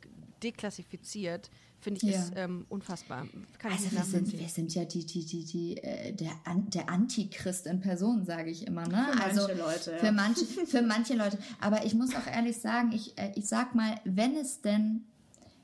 [0.43, 1.49] deklassifiziert,
[1.79, 2.19] finde ich, Ja.
[2.19, 3.25] ist ähm, unfassbar.
[3.57, 6.31] Kann ich Also nicht wir sind, wir sind ja die, die, die, die, äh, der,
[6.43, 8.85] An der Antichrist in Person, sage ich immer.
[8.85, 9.07] Ne?
[9.13, 9.97] Für also manche Leute, ja.
[9.97, 11.37] für manche, für manche Leute.
[11.61, 15.05] Aber ich muss auch ehrlich sagen, ich, äh, ich sag mal, wenn es denn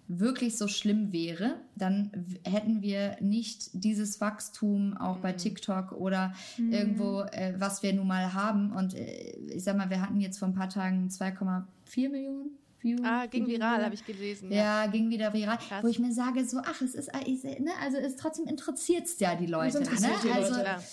[0.08, 2.12] wirklich so schlimm wäre, dann
[2.44, 5.22] hätten wir nicht dieses Wachstum auch Mhm.
[5.22, 8.72] bei TikTok oder irgendwo, äh, was wir nun mal haben.
[8.72, 12.52] Und äh, ich sag mal, wir hatten jetzt vor ein paar Tagen 2,4 Millionen
[12.82, 13.02] Views.
[13.04, 13.58] Ah, ging Video.
[13.60, 14.52] viral, habe ich gelesen.
[14.52, 15.58] Ja, ging wieder viral.
[15.58, 15.84] Krass.
[15.84, 19.20] Wo ich mir sage, so, ach, es ist, äh, ne, also es trotzdem interessiert es
[19.20, 19.80] ja die Leute.
[19.82, 19.88] Ne?
[20.24, 20.62] die Also, Leute.
[20.62, 20.76] Klar.
[20.78, 20.84] Ähm,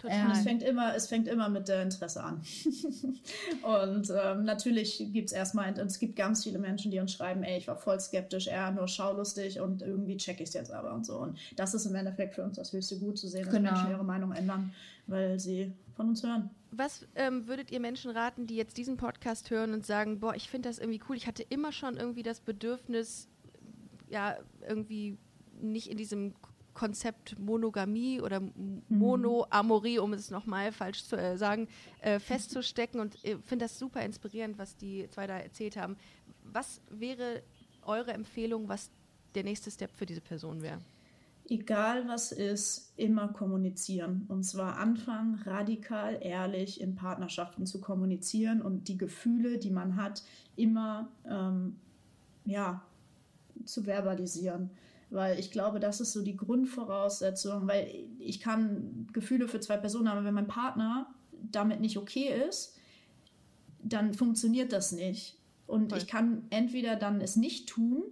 [0.00, 0.32] Total.
[0.32, 2.40] Es fängt immer, es fängt immer mit der Interesse an.
[3.62, 7.58] und ähm, natürlich gibt es erstmal, es gibt ganz viele Menschen, die uns schreiben, ey,
[7.58, 11.04] ich war voll skeptisch, eher nur schaulustig und irgendwie check ich es jetzt aber und
[11.04, 11.18] so.
[11.18, 13.72] Und das ist im Endeffekt für uns das höchste Gut zu sehen, dass Genau.
[13.72, 14.72] Menschen ihre Meinung ändern,
[15.06, 16.48] weil sie von uns hören.
[16.70, 20.48] Was ähm, würdet ihr Menschen raten, die jetzt diesen Podcast hören und sagen, boah, ich
[20.48, 23.28] finde das irgendwie cool, ich hatte immer schon irgendwie das Bedürfnis,
[24.08, 24.36] ja,
[24.66, 25.18] irgendwie
[25.60, 26.32] nicht in diesem
[26.80, 28.40] Konzept Monogamie oder
[28.88, 31.68] Monoamorie, um es nochmal falsch zu äh, sagen,
[32.00, 33.00] äh, festzustecken.
[33.00, 35.98] Und ich finde das super inspirierend, was die zwei da erzählt haben.
[36.42, 37.42] Was wäre
[37.82, 38.90] eure Empfehlung, was
[39.34, 40.78] der nächste Step für diese Person wäre?
[41.50, 44.24] Egal was ist, immer kommunizieren.
[44.28, 50.22] Und zwar anfangen, radikal, ehrlich in Partnerschaften zu kommunizieren und die Gefühle, die man hat,
[50.56, 51.76] immer ähm,
[52.46, 52.82] ja,
[53.66, 54.70] zu verbalisieren
[55.10, 57.88] weil ich glaube, das ist so die Grundvoraussetzung, weil
[58.18, 62.76] ich kann Gefühle für zwei Personen haben, aber wenn mein Partner damit nicht okay ist,
[63.82, 65.36] dann funktioniert das nicht.
[65.66, 65.98] Und Voll.
[65.98, 68.02] ich kann entweder dann es nicht tun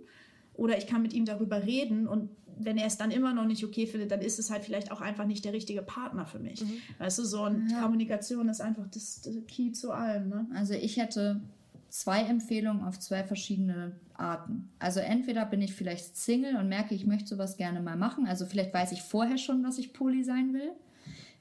[0.55, 2.31] oder ich kann mit ihm darüber reden und
[2.61, 5.01] wenn er es dann immer noch nicht okay findet, dann ist es halt vielleicht auch
[5.01, 6.61] einfach nicht der richtige Partner für mich.
[6.61, 6.81] Mhm.
[6.99, 7.83] Weißt du, so eine ja.
[7.83, 10.29] Kommunikation ist einfach das, das Key zu allem.
[10.29, 10.47] Ne?
[10.55, 11.41] Also ich hätte
[11.89, 14.71] zwei Empfehlungen auf zwei verschiedene Arten.
[14.79, 18.27] Also entweder bin ich vielleicht Single und merke, ich möchte sowas gerne mal machen.
[18.27, 20.71] Also vielleicht weiß ich vorher schon, dass ich Poly sein will.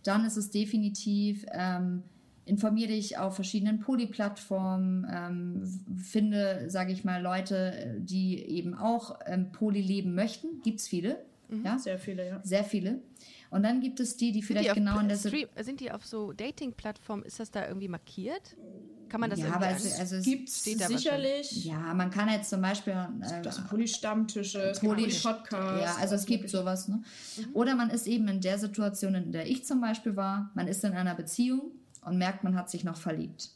[0.03, 2.03] Dann ist es definitiv, ähm,
[2.45, 9.51] informiere dich auf verschiedenen Poly-Plattformen, ähm, finde, sage ich mal, Leute, die eben auch ähm,
[9.51, 10.61] Poly leben möchten.
[10.63, 11.25] Gibt es viele.
[11.49, 11.77] Mhm, ja?
[11.77, 12.39] Sehr viele, ja.
[12.43, 13.01] Sehr viele.
[13.49, 16.31] Und dann gibt es die, die vielleicht die genau in der Sind die auf so
[16.31, 18.55] Dating-Plattformen, ist das da irgendwie markiert?
[19.09, 21.65] Kann man das ja, aber es, also es gibt sicherlich.
[21.65, 22.93] Ja, man kann jetzt zum Beispiel.
[22.93, 25.81] Äh, das sind Poly-Stammtische, Poly-Podcasts.
[25.81, 26.87] Ja, also es gibt sowas.
[26.87, 27.03] Ne?
[27.37, 27.45] Mhm.
[27.53, 30.83] Oder man ist eben in der Situation, in der ich zum Beispiel war, man ist
[30.83, 33.51] in einer Beziehung und merkt, man hat sich noch verliebt.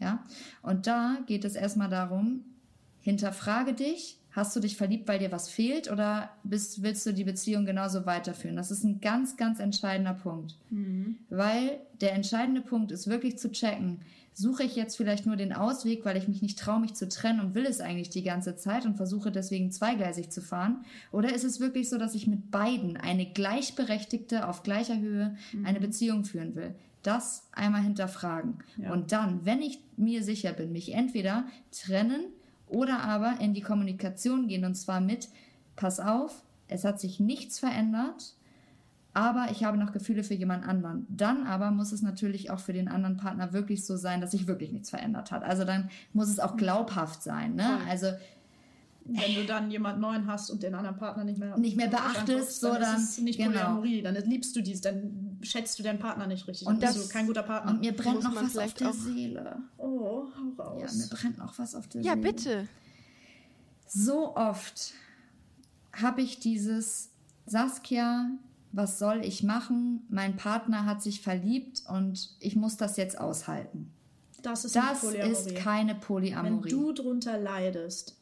[0.00, 0.24] Ja?
[0.62, 2.44] Und da geht es erstmal darum,
[3.00, 7.22] hinterfrage dich, Hast du dich verliebt, weil dir was fehlt oder bist, willst du die
[7.22, 8.56] Beziehung genauso weiterführen?
[8.56, 10.56] Das ist ein ganz, ganz entscheidender Punkt.
[10.70, 11.18] Mhm.
[11.30, 14.00] Weil der entscheidende Punkt ist wirklich zu checken,
[14.34, 17.40] suche ich jetzt vielleicht nur den Ausweg, weil ich mich nicht traue, mich zu trennen
[17.40, 20.84] und will es eigentlich die ganze Zeit und versuche deswegen zweigleisig zu fahren?
[21.12, 25.64] Oder ist es wirklich so, dass ich mit beiden eine gleichberechtigte, auf gleicher Höhe mhm.
[25.64, 26.74] eine Beziehung führen will?
[27.02, 28.58] Das einmal hinterfragen.
[28.76, 28.92] Ja.
[28.92, 32.24] Und dann, wenn ich mir sicher bin, mich entweder trennen,
[32.66, 35.28] oder aber in die Kommunikation gehen und zwar mit,
[35.76, 38.34] pass auf, es hat sich nichts verändert,
[39.14, 41.06] aber ich habe noch Gefühle für jemand anderen.
[41.08, 44.46] Dann aber muss es natürlich auch für den anderen Partner wirklich so sein, dass sich
[44.46, 45.44] wirklich nichts verändert hat.
[45.44, 47.54] Also dann muss es auch glaubhaft sein.
[47.54, 47.78] Ne?
[47.88, 48.08] Also
[49.04, 52.60] wenn du dann jemand neuen hast und den anderen Partner nicht mehr nicht mehr beachtest,
[52.60, 53.50] so dann, dann ist es nicht genau.
[53.50, 57.10] Polyamorie, dann liebst du dies, dann schätzt du deinen Partner nicht richtig, und das, bist
[57.10, 57.72] du kein guter Partner.
[57.72, 59.58] Und mir brennt noch was auf der Seele.
[59.76, 60.26] Oh,
[60.58, 60.82] hau raus.
[60.82, 62.24] Ja, mir brennt noch was auf der ja, Seele.
[62.24, 62.68] Ja, bitte.
[63.86, 64.94] So oft
[65.92, 67.10] habe ich dieses
[67.46, 68.30] Saskia,
[68.74, 70.04] was soll ich machen?
[70.08, 73.92] Mein Partner hat sich verliebt und ich muss das jetzt aushalten.
[74.42, 76.64] Das ist, das ist keine Polyamorie.
[76.64, 78.16] Wenn du drunter leidest,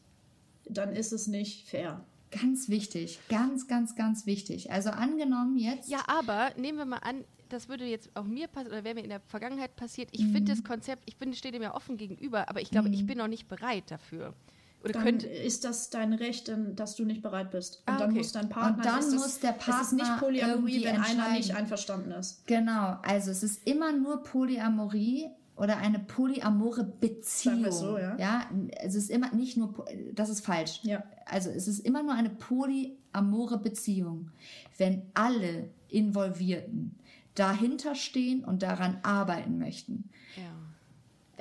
[0.67, 2.05] dann ist es nicht fair.
[2.31, 4.71] Ganz wichtig, ganz, ganz, ganz wichtig.
[4.71, 5.89] Also angenommen jetzt.
[5.89, 9.03] Ja, aber nehmen wir mal an, das würde jetzt auch mir passieren oder wäre mir
[9.03, 10.09] in der Vergangenheit passiert.
[10.13, 10.33] Ich mhm.
[10.33, 12.95] finde das Konzept, ich bin, stehe dem ja offen gegenüber, aber ich glaube, mhm.
[12.95, 14.35] ich bin noch nicht bereit dafür.
[14.83, 17.83] Oder dann könnte, ist das dein Recht, dass du nicht bereit bist.
[17.87, 18.19] Und ah, dann okay.
[18.19, 18.77] muss dein Partner.
[18.77, 19.81] Und dann muss der Partner.
[19.81, 22.47] Es ist nicht Polyamorie, wenn einer nicht einverstanden ist.
[22.47, 27.71] Genau, also es ist immer nur Polyamorie, oder eine polyamore Beziehung.
[27.71, 28.17] So, ja.
[28.17, 30.81] ja, es ist immer nicht nur, das ist falsch.
[30.83, 31.05] Ja.
[31.27, 34.31] Also es ist immer nur eine polyamore Beziehung,
[34.79, 36.97] wenn alle Involvierten
[37.35, 40.11] dahinter stehen und daran arbeiten möchten.
[40.37, 40.62] Ja.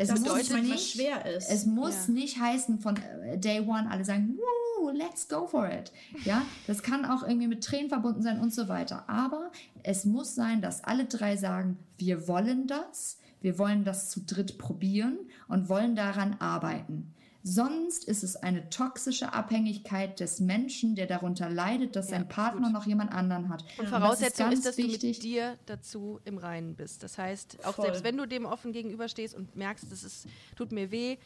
[0.02, 1.50] Es das muss nicht, schwer ist.
[1.50, 2.14] Es muss ja.
[2.14, 5.92] nicht heißen von äh, Day One alle sagen, Woo, let's go for it.
[6.26, 9.04] Ja, das kann auch irgendwie mit Tränen verbunden sein und so weiter.
[9.08, 9.52] Aber
[9.84, 14.58] es muss sein, dass alle drei sagen, wir wollen das wir wollen das zu dritt
[14.58, 17.14] probieren und wollen daran arbeiten.
[17.44, 22.68] Sonst ist es eine toxische Abhängigkeit des Menschen, der darunter leidet, dass ja, sein Partner
[22.68, 22.74] gut.
[22.74, 23.64] noch jemand anderen hat.
[23.80, 25.00] Und Voraussetzung und ist, ist, dass wichtig.
[25.02, 27.02] du mit dir dazu im Reinen bist.
[27.02, 27.86] Das heißt, auch Voll.
[27.86, 31.18] selbst wenn du dem offen gegenüberstehst und merkst, das ist, tut mir weh,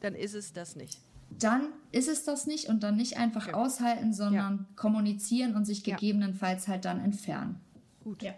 [0.00, 0.98] dann ist es das nicht.
[1.38, 3.54] Dann ist es das nicht und dann nicht einfach ja.
[3.54, 4.66] aushalten, sondern ja.
[4.76, 7.60] kommunizieren und sich gegebenenfalls halt dann entfernen.
[8.04, 8.22] Gut.
[8.22, 8.32] Ja.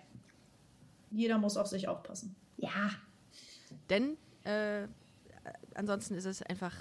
[1.13, 2.35] Jeder muss auf sich aufpassen.
[2.57, 2.91] Ja.
[3.89, 4.89] Denn äh,
[5.75, 6.75] ansonsten ist es einfach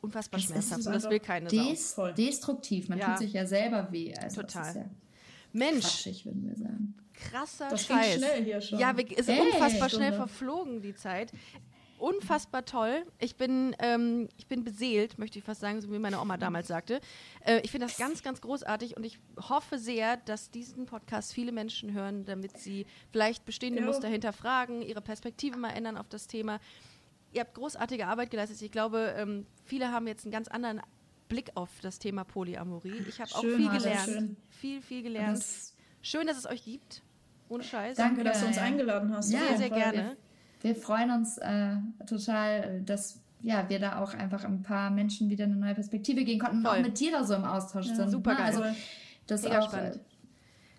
[0.00, 2.10] unfassbar es schmerzhaft und das will keine des Sau.
[2.12, 3.10] Destruktiv, man ja.
[3.10, 4.14] tut sich ja selber weh.
[4.14, 4.76] Also Total.
[4.76, 4.84] Ja
[5.52, 5.80] Mensch.
[5.80, 6.94] Quatschig, würden wir sagen.
[7.14, 8.16] Krasser das Scheiß.
[8.16, 8.78] schnell hier schon.
[8.78, 10.06] Ja, es ist hey, unfassbar Stunde.
[10.06, 11.32] schnell verflogen, die Zeit
[12.00, 13.04] unfassbar toll.
[13.18, 16.68] Ich bin, ähm, ich bin beseelt, möchte ich fast sagen, so wie meine Oma damals
[16.68, 17.00] sagte.
[17.44, 21.52] Äh, ich finde das ganz, ganz großartig und ich hoffe sehr, dass diesen Podcast viele
[21.52, 23.86] Menschen hören, damit sie vielleicht bestehende ja.
[23.86, 26.58] Muster hinterfragen, ihre Perspektive mal ändern auf das Thema.
[27.32, 28.60] Ihr habt großartige Arbeit geleistet.
[28.62, 30.80] Ich glaube, ähm, viele haben jetzt einen ganz anderen
[31.28, 33.04] Blick auf das Thema Polyamorie.
[33.08, 34.36] Ich habe auch viel gelernt.
[34.50, 35.38] Viel, viel gelernt.
[35.38, 37.02] Das schön, dass es euch gibt.
[37.48, 37.96] Ohne Scheiß.
[37.96, 39.32] Danke, dass du uns eingeladen hast.
[39.32, 40.16] Ja, sehr, sehr gerne.
[40.60, 41.76] Wir, wir freuen uns äh,
[42.06, 46.38] total, dass ja, wir da auch einfach ein paar Menschen wieder eine neue Perspektive gehen
[46.38, 46.72] konnten Voll.
[46.72, 48.10] und auch mit dir da so im Austausch ja, sind.
[48.10, 48.36] Super ne?
[48.38, 48.46] geil.
[48.46, 48.64] Also,
[49.26, 50.00] das Mega auch, spannend.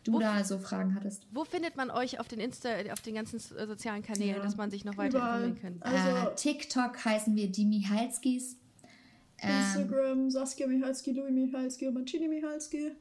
[0.02, 1.26] Äh, du wo, da so Fragen hattest.
[1.32, 4.42] Wo findet man euch auf den Insta, auf den ganzen sozialen Kanälen, ja.
[4.42, 5.94] dass man sich noch weiter informieren kann?
[5.94, 8.58] Also äh, TikTok heißen wir die Mihalskis.
[9.42, 12.92] Instagram ähm, Saskia Michalski, Louis Michalski und Marcini Michalski.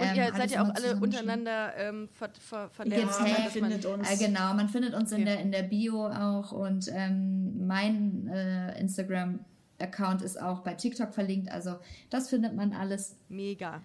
[0.00, 3.20] Und ähm, ihr seid ja auch alle untereinander ähm, ver, ver, vernetzt.
[3.20, 4.10] Ja, man findet uns.
[4.10, 5.20] Äh, genau, man findet uns okay.
[5.20, 11.12] in, der, in der Bio auch und ähm, mein äh, Instagram-Account ist auch bei TikTok
[11.12, 11.50] verlinkt.
[11.50, 11.76] Also
[12.08, 13.16] das findet man alles.
[13.28, 13.82] Mega.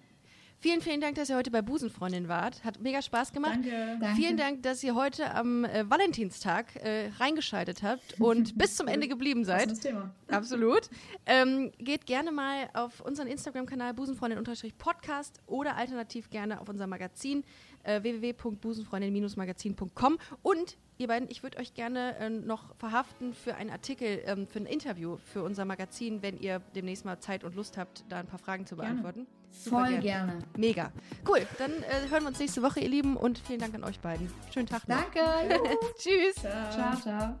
[0.66, 2.64] Vielen, vielen Dank, dass ihr heute bei Busenfreundin wart.
[2.64, 3.60] Hat mega Spaß gemacht.
[3.62, 4.16] Danke.
[4.16, 9.06] Vielen Dank, dass ihr heute am äh, Valentinstag äh, reingeschaltet habt und bis zum Ende
[9.06, 9.66] geblieben seid.
[9.66, 10.12] Das ist das Thema.
[10.26, 10.90] Absolut.
[11.24, 17.44] Ähm, geht gerne mal auf unseren Instagram-Kanal busenfreundin-podcast oder alternativ gerne auf unser Magazin
[17.86, 24.22] äh, www.busenfreundin-magazin.com und Ihr beiden, ich würde euch gerne äh, noch verhaften für einen Artikel,
[24.24, 28.04] ähm, für ein Interview für unser Magazin, wenn ihr demnächst mal Zeit und Lust habt,
[28.08, 29.26] da ein paar Fragen zu beantworten.
[29.50, 30.02] Super Voll gerne.
[30.02, 30.38] gerne.
[30.56, 30.92] Mega.
[31.28, 34.00] Cool, dann äh, hören wir uns nächste Woche, ihr Lieben, und vielen Dank an euch
[34.00, 34.30] beiden.
[34.52, 34.96] Schönen Tag noch.
[34.96, 35.20] Danke.
[35.98, 36.36] Tschüss.
[36.36, 37.00] Ciao, ciao.
[37.00, 37.40] ciao.